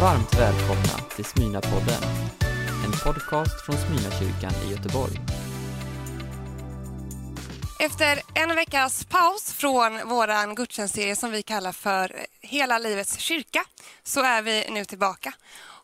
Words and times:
Varmt 0.00 0.34
välkomna 0.34 1.08
till 1.16 1.24
Smyna-podden, 1.24 2.02
en 2.84 2.92
podcast 3.04 3.66
från 3.66 3.76
Smyna-kyrkan 3.76 4.52
i 4.66 4.70
Göteborg. 4.70 5.20
Efter 7.80 8.22
en 8.34 8.56
veckas 8.56 9.04
paus 9.04 9.52
från 9.52 10.00
vår 10.04 10.54
gudstjänstserie 10.56 11.16
som 11.16 11.30
vi 11.30 11.42
kallar 11.42 11.72
för 11.72 12.26
Hela 12.40 12.78
livets 12.78 13.18
kyrka 13.18 13.64
så 14.02 14.20
är 14.20 14.42
vi 14.42 14.66
nu 14.70 14.84
tillbaka. 14.84 15.34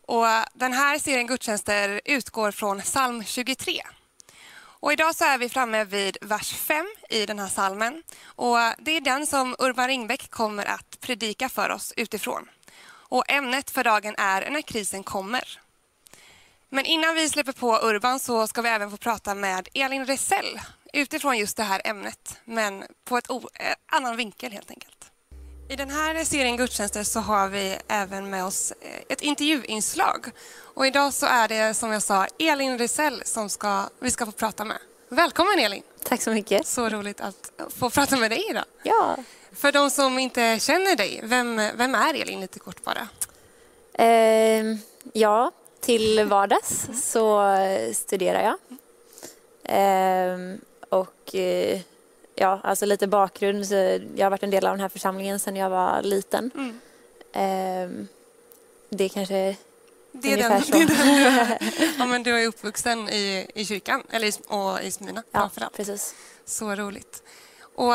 Och 0.06 0.26
den 0.54 0.72
här 0.72 0.98
serien 0.98 1.26
gudstjänster 1.26 2.00
utgår 2.04 2.50
från 2.50 2.80
psalm 2.80 3.24
23. 3.24 3.82
Och 4.80 4.92
idag 4.92 5.14
så 5.14 5.24
är 5.24 5.38
vi 5.38 5.48
framme 5.48 5.84
vid 5.84 6.16
vers 6.20 6.52
5 6.54 6.86
i 7.10 7.26
den 7.26 7.38
här 7.38 7.48
salmen. 7.48 8.02
Och 8.24 8.58
det 8.78 8.96
är 8.96 9.00
den 9.00 9.26
som 9.26 9.56
Urban 9.58 9.88
Ringbäck 9.88 10.30
kommer 10.30 10.66
att 10.66 11.00
predika 11.00 11.48
för 11.48 11.70
oss 11.70 11.92
utifrån. 11.96 12.48
Och 13.10 13.30
ämnet 13.30 13.70
för 13.70 13.84
dagen 13.84 14.14
är 14.18 14.50
När 14.50 14.62
krisen 14.62 15.02
kommer. 15.02 15.60
Men 16.68 16.86
innan 16.86 17.14
vi 17.14 17.28
släpper 17.28 17.52
på 17.52 17.78
Urban 17.82 18.20
så 18.20 18.46
ska 18.46 18.62
vi 18.62 18.68
även 18.68 18.90
få 18.90 18.96
prata 18.96 19.34
med 19.34 19.68
Elin 19.74 20.06
Resell 20.06 20.60
utifrån 20.92 21.38
just 21.38 21.56
det 21.56 21.62
här 21.62 21.82
ämnet, 21.84 22.40
men 22.44 22.84
på 23.04 23.18
ett 23.18 23.30
eh, 23.30 23.36
annan 23.86 24.16
vinkel 24.16 24.52
helt 24.52 24.70
enkelt. 24.70 25.10
I 25.68 25.76
den 25.76 25.90
här 25.90 26.24
serien 26.24 26.56
gudstjänster 26.56 27.02
så 27.02 27.20
har 27.20 27.48
vi 27.48 27.78
även 27.88 28.30
med 28.30 28.44
oss 28.44 28.72
eh, 28.80 29.00
ett 29.08 29.20
intervjuinslag. 29.20 30.30
Och 30.74 30.86
idag 30.86 31.14
så 31.14 31.26
är 31.26 31.48
det 31.48 31.74
som 31.74 31.92
jag 31.92 32.02
sa 32.02 32.26
Elin 32.38 32.78
Resell 32.78 33.22
som 33.24 33.48
ska, 33.48 33.88
vi 34.00 34.10
ska 34.10 34.26
få 34.26 34.32
prata 34.32 34.64
med. 34.64 34.78
Välkommen 35.12 35.58
Elin! 35.58 35.82
Tack 36.02 36.22
så 36.22 36.30
mycket. 36.30 36.66
Så 36.66 36.88
roligt 36.88 37.20
att 37.20 37.52
få 37.68 37.90
prata 37.90 38.16
med 38.16 38.30
dig 38.30 38.46
idag. 38.50 38.64
Ja. 38.82 39.16
För 39.52 39.72
de 39.72 39.90
som 39.90 40.18
inte 40.18 40.58
känner 40.60 40.96
dig, 40.96 41.20
vem, 41.22 41.56
vem 41.76 41.94
är 41.94 42.14
Elin 42.14 42.40
lite 42.40 42.58
kort 42.58 42.84
bara? 42.84 43.08
Eh, 43.92 44.64
ja, 45.12 45.52
till 45.80 46.24
vardags 46.24 46.88
så 47.02 47.42
studerar 47.94 48.42
jag. 48.42 48.56
Eh, 49.64 50.54
och 50.88 51.34
eh, 51.34 51.80
ja, 52.34 52.60
alltså 52.64 52.86
lite 52.86 53.06
bakgrund. 53.06 53.66
Så 53.66 53.74
jag 54.16 54.26
har 54.26 54.30
varit 54.30 54.42
en 54.42 54.50
del 54.50 54.66
av 54.66 54.72
den 54.72 54.80
här 54.80 54.88
församlingen 54.88 55.38
sedan 55.38 55.56
jag 55.56 55.70
var 55.70 56.02
liten. 56.02 56.50
Mm. 56.54 56.80
Eh, 57.32 58.06
det 58.88 59.08
kanske 59.08 59.56
det 60.12 60.32
är 60.32 60.36
den. 60.36 60.62
Det 60.70 60.78
är 60.78 60.86
den, 60.86 61.92
ja, 61.98 62.06
men 62.06 62.22
du 62.22 62.38
är 62.38 62.46
uppvuxen 62.46 63.08
i, 63.08 63.46
i 63.54 63.64
kyrkan, 63.64 64.02
eller 64.10 64.26
i, 64.26 64.32
och 64.46 64.82
i 64.82 64.90
Smyna 64.90 65.22
ja, 65.30 65.40
framförallt. 65.40 65.76
Precis. 65.76 66.14
Så 66.44 66.74
roligt. 66.74 67.22
Och 67.74 67.94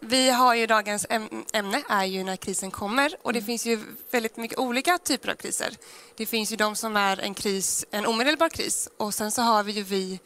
vi 0.00 0.30
har 0.30 0.54
ju 0.54 0.66
dagens 0.66 1.06
ämne 1.52 1.82
är 1.88 2.04
ju 2.04 2.24
när 2.24 2.36
krisen 2.36 2.70
kommer 2.70 3.16
och 3.22 3.32
det 3.32 3.38
mm. 3.38 3.46
finns 3.46 3.66
ju 3.66 3.80
väldigt 4.10 4.36
mycket 4.36 4.58
olika 4.58 4.98
typer 4.98 5.28
av 5.28 5.34
kriser. 5.34 5.76
Det 6.16 6.26
finns 6.26 6.52
ju 6.52 6.56
de 6.56 6.76
som 6.76 6.96
är 6.96 7.20
en 7.20 7.34
kris, 7.34 7.84
en 7.90 8.06
omedelbar 8.06 8.48
kris 8.48 8.88
och 8.96 9.14
sen 9.14 9.30
så 9.30 9.42
har 9.42 9.62
vi 9.62 9.72
ju 9.72 9.82
vi 9.82 10.20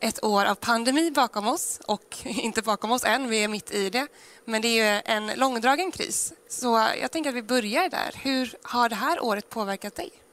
ett 0.00 0.24
år 0.24 0.44
av 0.44 0.54
pandemi 0.54 1.10
bakom 1.10 1.48
oss 1.48 1.80
och 1.86 2.16
inte 2.24 2.62
bakom 2.62 2.92
oss 2.92 3.04
än, 3.04 3.28
vi 3.28 3.44
är 3.44 3.48
mitt 3.48 3.70
i 3.70 3.90
det. 3.90 4.06
Men 4.44 4.62
det 4.62 4.68
är 4.68 4.94
ju 4.94 5.02
en 5.04 5.26
långdragen 5.26 5.92
kris. 5.92 6.32
Så 6.48 6.88
jag 7.00 7.10
tänker 7.10 7.30
att 7.30 7.36
vi 7.36 7.42
börjar 7.42 7.88
där. 7.88 8.14
Hur 8.22 8.56
har 8.62 8.88
det 8.88 8.94
här 8.94 9.24
året 9.24 9.50
påverkat 9.50 9.94
dig? 9.94 10.23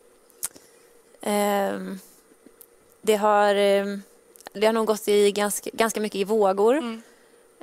Um, 1.26 2.00
det, 3.02 3.16
har, 3.16 3.56
um, 3.56 4.04
det 4.54 4.66
har 4.66 4.74
nog 4.74 4.88
gått 4.88 5.08
i 5.08 5.32
ganska, 5.32 5.70
ganska 5.74 6.00
mycket 6.00 6.22
i 6.22 6.24
vågor, 6.24 6.78
mm. 6.78 7.02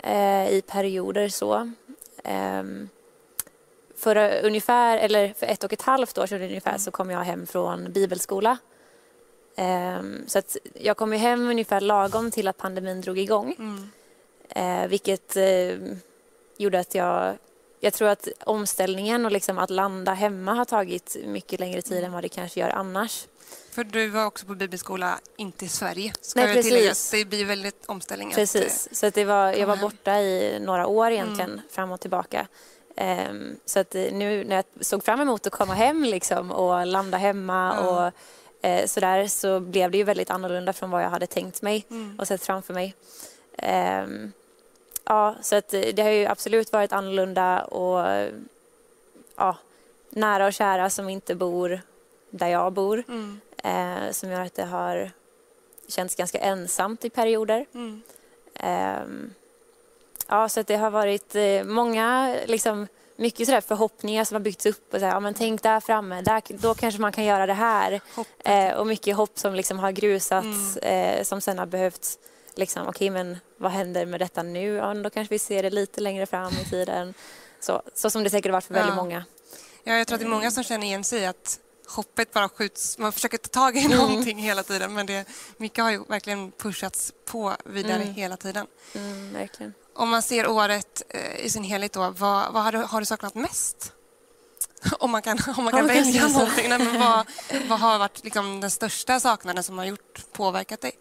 uh, 0.07 0.51
i 0.51 0.63
perioder 0.67 1.29
så. 1.29 1.73
Um, 2.25 2.89
för 3.97 4.45
ungefär, 4.45 4.99
eller 4.99 5.33
för 5.33 5.47
ett 5.47 5.65
och 5.65 5.73
ett 5.73 5.83
halvt 5.83 6.19
år 6.19 6.27
sedan 6.27 6.43
ungefär 6.43 6.71
mm. 6.71 6.81
så 6.81 6.91
kom 6.91 7.11
jag 7.11 7.21
hem 7.21 7.47
från 7.47 7.93
bibelskola. 7.93 8.59
Så 10.27 10.39
att 10.39 10.57
jag 10.75 10.97
kom 10.97 11.13
hem 11.13 11.49
ungefär 11.49 11.81
lagom 11.81 12.31
till 12.31 12.49
att 12.49 12.57
pandemin 12.57 13.01
drog 13.01 13.19
igång. 13.19 13.55
Mm. 13.59 13.91
Uh, 14.57 14.89
vilket 14.89 15.37
gjorde 16.57 16.79
att 16.79 16.95
jag... 16.95 17.37
Jag 17.81 17.93
tror 17.93 18.09
att 18.09 18.29
omställningen 18.45 19.25
och 19.25 19.33
liksom 19.33 19.59
att 19.59 19.71
landa 19.71 20.15
hemma 20.15 20.55
har 20.55 20.65
tagit 20.65 21.17
mycket 21.25 21.61
längre 21.61 21.83
tid 21.83 21.93
mm. 21.93 22.05
än 22.05 22.13
vad 22.13 22.25
det 22.25 22.29
kanske 22.29 22.61
gör 22.61 22.71
annars. 22.71 23.27
För 23.71 23.85
du 23.85 24.09
var 24.09 24.27
också 24.27 24.47
på 24.47 24.55
bibelskola, 24.55 25.19
inte 25.37 25.65
i 25.65 25.69
Sverige. 25.69 26.13
Ska 26.21 26.41
Nej, 26.41 26.55
precis. 26.55 27.11
Det 27.11 27.25
blir 27.25 27.45
väldigt 27.45 27.87
omställning. 27.87 28.31
Precis, 28.31 28.89
att, 28.91 28.97
så 28.97 29.07
att 29.07 29.15
det 29.15 29.25
var, 29.25 29.53
jag 29.53 29.67
var 29.67 29.77
borta 29.77 30.21
i 30.21 30.61
några 30.61 30.87
år 30.87 31.11
egentligen, 31.11 31.51
mm. 31.51 31.63
fram 31.71 31.91
och 31.91 32.01
tillbaka. 32.01 32.47
Um, 32.97 33.57
så 33.65 33.81
att 33.81 33.95
nu 33.95 34.45
när 34.45 34.57
jag 34.57 34.65
såg 34.81 35.05
fram 35.05 35.21
emot 35.21 35.47
att 35.47 35.53
komma 35.53 35.75
hem 35.75 36.05
liksom, 36.05 36.51
och 36.51 36.87
landa 36.87 37.19
hemma 37.19 37.73
mm. 37.73 37.87
och 37.87 38.13
eh, 38.63 38.87
sådär 38.87 39.27
så 39.27 39.61
blev 39.61 39.91
det 39.91 39.99
ju 39.99 40.05
väldigt 40.05 40.31
annorlunda 40.31 40.73
från 40.73 40.91
vad 40.91 41.03
jag 41.03 41.11
hade 41.11 41.27
tänkt 41.27 41.63
mig 41.63 41.87
mm. 41.91 42.19
och 42.19 42.29
sett 42.29 42.43
framför 42.43 42.75
mig. 42.75 42.95
Eh, 43.59 44.07
ja, 45.09 45.35
så 45.43 45.57
att 45.57 45.69
det 45.69 46.03
har 46.03 46.11
ju 46.11 46.27
absolut 46.27 46.73
varit 46.73 46.93
annorlunda 46.93 47.65
och 47.65 48.31
ja, 49.37 49.57
nära 50.11 50.47
och 50.47 50.53
kära 50.53 50.91
som 50.91 51.09
inte 51.09 51.35
bor 51.35 51.81
där 52.31 52.49
jag 52.49 52.73
bor 52.73 53.05
mm. 53.09 53.41
eh, 53.57 54.13
som 54.13 54.31
gör 54.31 54.41
att 54.41 54.55
det 54.55 54.65
har 54.65 55.11
känts 55.89 56.15
ganska 56.17 56.39
ensamt 56.39 57.05
i 57.05 57.11
perioder. 57.11 57.67
Mm. 57.75 58.03
Eh, 58.55 59.31
ja, 60.29 60.49
så 60.49 60.61
att 60.61 60.67
det 60.67 60.77
har 60.77 60.91
varit 60.91 61.35
eh, 61.35 61.65
många 61.65 62.37
liksom, 62.47 62.87
mycket 63.17 63.47
sådär 63.47 63.61
förhoppningar 63.61 64.25
som 64.25 64.35
har 64.35 64.41
byggts 64.41 64.67
upp. 64.67 64.95
Och 64.95 65.01
så 65.01 65.07
ja, 65.07 65.21
men 65.21 65.35
tänk 65.35 65.63
där 65.63 65.81
framme, 65.81 66.23
där, 66.23 66.43
då 66.49 66.75
kanske 66.75 67.01
man 67.01 67.13
kan 67.13 67.25
göra 67.25 67.47
det 67.47 67.53
här. 67.53 68.01
Eh, 68.39 68.73
och 68.73 68.87
mycket 68.87 69.17
hopp 69.17 69.39
som 69.39 69.55
liksom 69.55 69.79
har 69.79 69.93
grusats, 69.93 70.77
mm. 70.83 71.19
eh, 71.19 71.25
som 71.25 71.41
sen 71.41 71.59
har 71.59 71.67
behövt 71.67 72.19
liksom, 72.55 72.83
okej 72.83 72.91
okay, 72.91 73.11
men 73.11 73.39
vad 73.57 73.73
händer 73.73 74.07
med 74.07 74.21
detta 74.21 74.43
nu? 74.43 74.75
Ja, 74.75 74.95
då 74.95 75.11
kanske 75.11 75.35
vi 75.35 75.39
ser 75.39 75.63
det 75.63 75.71
lite 75.71 76.01
längre 76.01 76.27
fram 76.27 76.53
i 76.53 76.65
tiden. 76.71 77.15
Så, 77.61 77.83
så 77.95 78.11
som 78.11 78.25
det 78.25 78.31
säkert 78.31 78.53
varit 78.53 78.65
för 78.65 78.75
väldigt 78.75 78.95
ja. 78.97 79.03
många. 79.03 79.25
Ja, 79.85 79.95
jag 79.95 80.07
tror 80.07 80.15
att 80.15 80.21
det 80.21 80.27
är 80.27 80.31
många 80.31 80.51
som 80.51 80.65
känner 80.65 80.87
igen 80.87 81.05
sig 81.05 81.27
att 81.27 81.61
hoppet 81.89 82.33
bara 82.33 82.49
skjuts, 82.49 82.99
man 82.99 83.13
försöker 83.13 83.39
ta 83.39 83.49
tag 83.49 83.77
i 83.77 83.85
mm. 83.85 83.99
någonting 83.99 84.39
hela 84.39 84.63
tiden 84.63 84.95
men 84.95 85.07
det, 85.07 85.25
mycket 85.57 85.85
har 85.85 85.91
ju 85.91 86.05
verkligen 86.05 86.53
pushats 86.53 87.13
på 87.25 87.57
vidare 87.65 88.03
mm. 88.03 88.15
hela 88.15 88.37
tiden. 88.37 88.67
Mm, 88.95 89.33
verkligen 89.33 89.75
om 89.99 90.09
man 90.09 90.23
ser 90.23 90.49
året 90.49 91.03
eh, 91.09 91.45
i 91.45 91.51
sin 91.51 91.65
helhet, 91.65 91.93
då, 91.93 92.01
vad, 92.01 92.53
vad 92.53 92.63
har, 92.63 92.73
du, 92.73 92.79
har 92.79 93.01
du 93.01 93.07
saknat 93.07 93.35
mest? 93.35 93.93
om 94.99 95.11
man 95.11 95.23
kan, 95.23 95.39
om 95.57 95.65
man 95.65 95.73
kan 95.73 95.87
välja 95.87 96.29
någonting. 96.29 96.69
Nej, 96.69 96.79
men 96.79 97.01
vad, 97.01 97.27
vad 97.69 97.81
har 97.81 97.99
varit 97.99 98.25
liksom 98.25 98.61
den 98.61 98.71
största 98.71 99.21
saknaden 99.21 99.65
som 99.65 99.79
har 99.79 99.85
gjort, 99.85 100.25
påverkat 100.33 100.81
dig? 100.81 100.93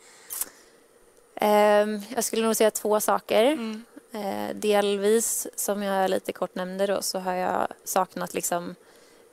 Um, 1.42 2.02
jag 2.16 2.24
skulle 2.24 2.46
nog 2.46 2.56
säga 2.56 2.72
två 2.72 3.00
saker. 3.00 3.44
Mm. 3.44 3.84
Uh, 4.16 4.56
delvis, 4.56 5.48
som 5.56 5.84
jag 5.84 6.10
lite 6.10 6.34
kort 6.34 6.56
nämnde, 6.56 6.88
då, 6.88 7.02
så 7.02 7.20
har 7.20 7.34
jag 7.34 7.68
saknat 7.84 8.34
liksom, 8.34 8.76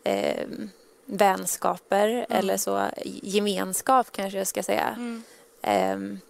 uh, 0.09 0.66
vänskaper 1.04 2.09
mm. 2.09 2.26
eller 2.31 2.56
så 2.56 2.87
gemenskap 3.04 4.06
kanske 4.12 4.38
jag 4.38 4.47
ska 4.47 4.62
säga. 4.62 4.97
Mm. 5.62 6.20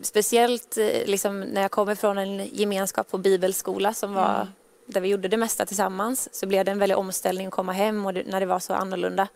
Speciellt 0.00 0.76
eh, 0.76 1.06
liksom, 1.06 1.40
när 1.40 1.62
jag 1.62 1.70
kommer 1.70 1.94
från 1.94 2.18
en 2.18 2.46
gemenskap 2.46 3.10
på 3.10 3.18
bibelskola 3.18 3.94
som 3.94 4.14
var 4.14 4.34
mm. 4.34 4.48
där 4.86 5.00
vi 5.00 5.08
gjorde 5.08 5.28
det 5.28 5.36
mesta 5.36 5.66
tillsammans 5.66 6.28
så 6.32 6.46
blev 6.46 6.64
det 6.64 6.70
en 6.70 6.78
väldig 6.78 6.98
omställning 6.98 7.46
att 7.46 7.52
komma 7.52 7.72
hem 7.72 8.06
och 8.06 8.14
det, 8.14 8.22
när 8.26 8.40
det 8.40 8.46
var 8.46 8.58
så 8.58 8.74
annorlunda. 8.74 9.28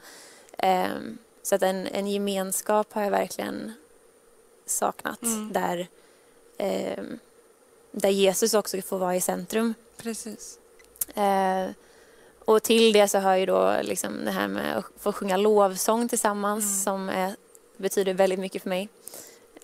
Um, 0.62 1.18
så 1.42 1.54
att 1.54 1.62
en, 1.62 1.86
en 1.86 2.06
gemenskap 2.06 2.92
har 2.92 3.02
jag 3.02 3.10
verkligen 3.10 3.74
saknat 4.66 5.22
mm. 5.22 5.52
där, 5.52 5.88
um, 6.98 7.18
där 7.90 8.10
Jesus 8.10 8.54
också 8.54 8.82
får 8.82 8.98
vara 8.98 9.16
i 9.16 9.20
centrum. 9.20 9.74
Precis. 9.96 10.58
Uh, 11.16 11.70
och 12.44 12.62
till 12.62 12.92
det 12.92 13.08
så 13.08 13.18
hör 13.18 13.36
ju 13.36 13.46
då 13.46 13.76
liksom 13.82 14.24
det 14.24 14.30
här 14.30 14.48
med 14.48 14.76
att 14.76 14.84
få 14.98 15.12
sjunga 15.12 15.36
lovsång 15.36 16.08
tillsammans 16.08 16.64
mm. 16.64 16.76
som 16.76 17.08
är, 17.08 17.36
betyder 17.76 18.14
väldigt 18.14 18.38
mycket 18.38 18.62
för 18.62 18.68
mig. 18.68 18.88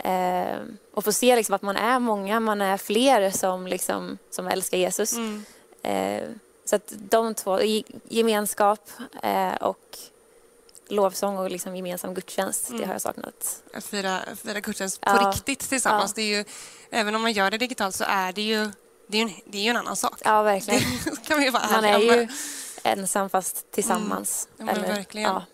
Eh, 0.05 0.58
och 0.94 1.05
få 1.05 1.12
se 1.12 1.37
liksom 1.37 1.55
att 1.55 1.62
man 1.62 1.76
är 1.76 1.99
många, 1.99 2.41
man 2.41 2.61
är 2.61 2.76
fler 2.76 3.31
som, 3.31 3.67
liksom, 3.67 4.19
som 4.31 4.49
älskar 4.49 4.79
Jesus. 4.79 5.12
Mm. 5.12 5.44
Eh, 5.82 6.29
så 6.64 6.76
att 6.76 6.93
de 6.96 7.35
två, 7.35 7.61
gemenskap 8.08 8.91
eh, 9.23 9.55
och 9.55 9.99
lovsång 10.90 11.38
och 11.38 11.50
liksom 11.50 11.76
gemensam 11.76 12.14
gudstjänst, 12.14 12.69
mm. 12.69 12.81
det 12.81 12.87
har 12.87 12.94
jag 12.94 13.02
saknat. 13.02 13.62
Att 13.75 13.84
fira, 13.84 14.19
fira 14.42 14.60
gudstjänst 14.60 15.00
på 15.00 15.10
ja. 15.10 15.32
riktigt 15.34 15.69
tillsammans. 15.69 16.10
Ja. 16.10 16.14
Det 16.16 16.22
är 16.22 16.38
ju, 16.38 16.44
även 16.90 17.14
om 17.14 17.22
man 17.22 17.32
gör 17.32 17.50
det 17.50 17.58
digitalt 17.58 17.94
så 17.94 18.04
är 18.08 18.32
det 18.32 18.42
ju, 18.42 18.70
det 19.06 19.19
är 19.19 19.22
en, 19.22 19.32
det 19.46 19.58
är 19.58 19.62
ju 19.62 19.70
en 19.70 19.76
annan 19.76 19.96
sak. 19.96 20.19
Ja, 20.25 20.42
verkligen. 20.42 20.82
Det 21.04 21.26
kan 21.26 21.42
ju 21.42 21.50
vara 21.50 21.70
man 21.70 21.84
är 21.84 21.98
ju 21.98 22.28
ensam 22.82 23.31
fast 23.31 23.70
tillsammans. 23.70 24.48
Mm. 24.58 24.76
Ja, 24.76 24.82
verkligen. 24.94 25.31
Ja. 25.31 25.44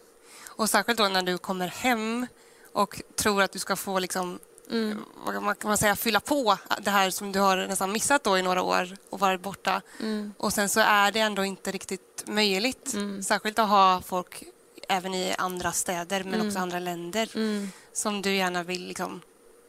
Och 0.47 0.71
särskilt 0.71 0.99
då 0.99 1.09
när 1.09 1.23
du 1.23 1.39
kommer 1.39 1.69
hem 1.69 2.27
och 2.73 3.03
tror 3.17 3.43
att 3.43 3.53
du 3.53 3.59
ska 3.59 3.77
få 3.77 3.99
liksom 3.99 4.39
mm. 4.71 5.05
vad 5.25 5.59
kan 5.59 5.69
man 5.69 5.79
säga, 5.79 5.97
fylla 5.97 6.21
på 6.21 6.59
det 6.79 6.91
här 6.91 7.11
som 7.11 7.33
du 7.33 7.41
har 7.41 7.57
nästan 7.57 7.93
missat 7.93 8.25
då 8.25 8.39
i 8.39 8.43
några 8.43 8.63
år 8.63 8.97
och 9.11 9.21
varit 9.21 9.41
borta. 9.41 9.83
Mm. 10.01 10.35
Och 10.39 10.53
sen 10.53 10.69
så 10.69 10.81
är 10.81 11.13
det 11.13 11.21
ändå 11.21 11.45
inte 11.45 11.71
riktigt 11.71 12.25
möjligt. 12.27 12.95
Mm. 12.95 13.23
Särskilt 13.23 13.59
att 13.59 13.69
ha 13.69 14.03
folk 14.07 14.45
även 14.89 15.15
i 15.15 15.35
andra 15.39 15.73
städer 15.73 16.25
men 16.25 16.35
Mm. 16.35 16.47
också 16.47 16.59
andra 16.59 16.79
länder 16.79 17.31
Mm. 17.35 17.69
som 17.93 18.23
du 18.23 18.35
gärna 18.37 18.63
vill 18.63 18.87
liksom, 18.87 19.21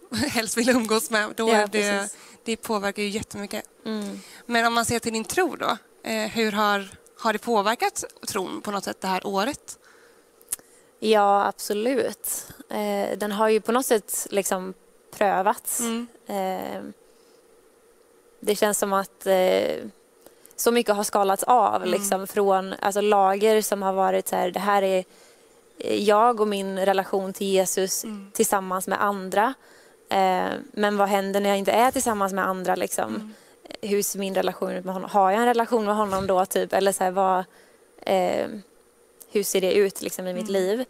helst 0.31 0.57
vill 0.57 0.69
umgås 0.69 1.09
med. 1.09 1.33
Då 1.35 1.49
Ja, 1.49 1.55
är 1.55 1.67
det, 1.67 2.01
precis. 2.01 2.17
det 2.43 2.55
påverkar 2.57 3.03
ju 3.03 3.09
jättemycket. 3.09 3.63
Mm. 3.85 4.19
Men 4.45 4.65
om 4.65 4.73
man 4.73 4.85
ser 4.85 4.99
till 4.99 5.13
din 5.13 5.25
tro 5.25 5.55
då, 5.55 5.77
eh, 6.03 6.27
hur 6.27 6.51
har, 6.51 6.87
har 7.19 7.33
det 7.33 7.39
påverkat 7.39 8.03
tron 8.27 8.61
på 8.61 8.71
något 8.71 8.83
sätt 8.83 9.01
det 9.01 9.07
här 9.07 9.27
året? 9.27 9.79
Ja, 10.99 11.45
absolut. 11.47 12.47
Eh, 12.69 13.17
den 13.17 13.31
har 13.31 13.49
ju 13.49 13.61
på 13.61 13.71
något 13.71 13.85
sätt 13.85 14.27
liksom 14.29 14.73
prövats. 15.11 15.79
Mm. 15.79 16.07
Eh, 16.27 16.81
det 18.39 18.55
känns 18.55 18.77
som 18.79 18.93
att 18.93 19.25
eh, 19.25 19.75
så 20.57 20.71
mycket 20.71 20.95
har 20.95 21.03
skalats 21.03 21.43
av 21.43 21.75
Mm. 21.75 21.89
liksom, 21.89 22.27
från 22.27 22.73
alltså, 22.79 23.01
lager 23.01 23.61
som 23.61 23.81
har 23.81 23.93
varit 23.93 24.27
så 24.27 24.35
här, 24.35 24.51
det 24.51 24.59
här 24.59 24.81
är 24.83 25.03
eh, 25.79 26.03
jag 26.03 26.41
och 26.41 26.47
min 26.47 26.79
relation 26.79 27.33
till 27.33 27.47
Jesus 27.47 28.03
Mm. 28.03 28.31
tillsammans 28.33 28.87
med 28.87 29.03
andra. 29.03 29.53
Eh, 30.09 30.45
men 30.71 30.97
vad 30.97 31.07
händer 31.09 31.39
när 31.39 31.49
jag 31.49 31.57
inte 31.57 31.71
är 31.71 31.91
tillsammans 31.91 32.33
med 32.33 32.47
andra? 32.47 32.75
Liksom? 32.75 33.15
Mm. 33.15 33.33
Hur 33.81 34.01
ser 34.01 34.19
min 34.19 34.35
relation 34.35 34.71
ut 34.71 34.85
med 34.85 34.93
honom? 34.93 35.09
Har 35.09 35.31
jag 35.31 35.39
en 35.39 35.45
relation 35.45 35.85
med 35.85 35.95
honom 35.95 36.27
då? 36.27 36.45
Typ? 36.45 36.73
Eller 36.73 36.91
så 36.91 37.03
här, 37.03 37.11
vad, 37.11 37.43
eh, 38.01 38.47
hur 39.31 39.43
ser 39.43 39.61
det 39.61 39.73
ut 39.73 40.01
liksom, 40.01 40.27
i 40.27 40.33
mitt 40.33 40.49
Mm. 40.49 40.53
liv? 40.61 40.85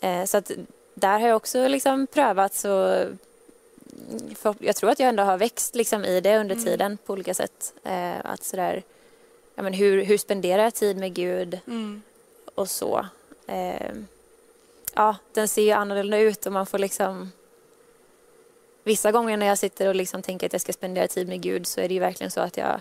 Eh, 0.00 0.24
så 0.24 0.36
att 0.36 0.50
där 0.94 1.18
har 1.20 1.28
jag 1.28 1.36
också 1.36 1.68
liksom 1.68 2.06
prövat 2.06 2.52
och 2.54 3.06
för, 4.36 4.54
jag 4.58 4.76
tror 4.76 4.90
att 4.90 5.00
jag 5.00 5.08
ändå 5.08 5.22
har 5.22 5.38
växt 5.38 5.74
liksom, 5.74 6.04
i 6.04 6.20
det 6.20 6.38
under 6.38 6.54
Mm. 6.54 6.64
tiden 6.64 6.98
på 7.06 7.12
olika 7.12 7.34
sätt. 7.34 7.74
Eh, 7.84 8.12
att 8.24 8.44
sådär, 8.44 8.82
ja, 9.60 9.64
men 9.64 9.72
hur, 9.72 10.04
hur 10.04 10.18
spenderar 10.18 10.62
jag 10.62 10.74
tid 10.74 10.96
med 10.96 11.14
Gud 11.14 11.58
Mm. 11.66 12.02
och 12.54 12.70
så. 12.70 13.06
Eh, 13.46 13.92
ja, 14.94 15.16
den 15.32 15.48
ser 15.48 15.62
ju 15.62 15.70
annorlunda 15.70 16.18
ut 16.18 16.46
och 16.46 16.52
man 16.52 16.66
får 16.66 16.78
liksom 16.78 17.32
Vissa 18.84 19.12
gånger 19.12 19.36
när 19.36 19.46
jag 19.46 19.58
sitter 19.58 19.88
och 19.88 19.94
liksom 19.94 20.22
tänker 20.22 20.46
att 20.46 20.52
jag 20.52 20.62
ska 20.62 20.72
spendera 20.72 21.06
tid 21.08 21.28
med 21.28 21.40
Gud 21.42 21.66
så 21.66 21.80
är 21.80 21.88
det 21.88 21.94
ju 21.94 22.00
verkligen 22.00 22.30
så 22.30 22.40
att 22.40 22.56
jag 22.56 22.80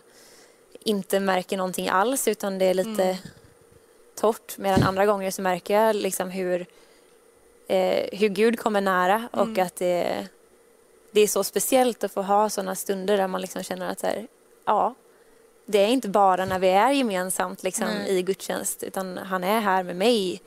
inte 0.80 1.20
märker 1.20 1.58
någonting 1.58 1.90
alls 1.90 2.28
utan 2.28 2.58
det 2.60 2.66
är 2.66 2.74
lite 2.74 3.04
Mm. 3.04 3.16
torrt. 4.16 4.58
Medan 4.58 4.84
andra 4.84 5.06
gånger 5.06 5.32
så 5.32 5.42
märker 5.42 5.74
jag 5.82 5.96
liksom 5.96 6.30
hur, 6.30 6.66
eh, 7.68 8.10
hur 8.20 8.30
Gud 8.30 8.60
kommer 8.60 8.82
nära 8.82 9.30
och 9.32 9.42
Mm. 9.48 9.66
att 9.66 9.76
det, 9.76 10.28
det 11.12 11.22
är 11.22 11.28
så 11.28 11.44
speciellt 11.44 12.04
att 12.04 12.12
få 12.12 12.22
ha 12.22 12.50
sådana 12.50 12.76
stunder 12.76 13.18
där 13.18 13.28
man 13.28 13.42
liksom 13.42 13.64
känner 13.64 13.90
att 13.92 14.02
här, 14.02 14.28
ja, 14.66 14.96
det 15.72 15.80
är 15.80 15.88
inte 15.88 16.10
bara 16.10 16.46
när 16.46 16.60
vi 16.60 16.68
är 16.70 16.92
gemensamt 16.92 17.64
liksom, 17.64 17.88
i 17.88 18.22
gudstjänst 18.22 18.84
utan 18.84 19.18
han 19.18 19.44
är 19.44 19.60
här 19.60 19.84
med 19.84 19.96
mig 19.96 20.42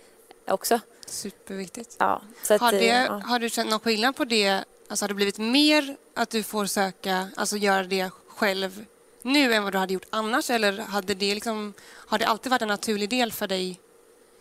också. 0.49 0.81
Superviktigt. 1.07 1.97
Ja, 1.99 2.23
att, 2.51 2.61
Har, 2.61 2.73
det, 2.73 2.89
eh, 2.91 3.03
ja. 3.05 3.23
har 3.25 3.39
du 3.39 3.51
känt 3.51 3.71
någon 3.71 3.81
skillnad 3.81 4.17
på 4.17 4.25
det? 4.25 4.65
Alltså 4.89 5.03
har 5.05 5.09
det 5.09 5.15
blivit 5.15 5.39
mer 5.39 5.97
att 6.15 6.31
du 6.31 6.43
får 6.43 6.67
söka, 6.67 7.29
alltså 7.37 7.57
göra 7.57 7.83
det 7.83 8.11
själv 8.29 8.85
nu 9.23 9.55
än 9.55 9.65
vad 9.65 9.73
du 9.73 9.79
hade 9.79 9.95
gjort 9.95 10.07
annars? 10.11 10.51
Eller 10.51 10.79
hade 10.79 11.15
det 11.15 11.35
liksom, 11.35 11.75
har 11.91 12.19
det 12.19 12.27
alltid 12.27 12.51
varit 12.51 12.63
en 12.63 12.69
naturlig 12.69 13.09
del 13.11 13.33
för 13.33 13.47
dig 13.49 13.81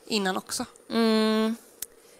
innan 0.08 0.38
också? 0.38 0.66
Mm, 0.90 1.56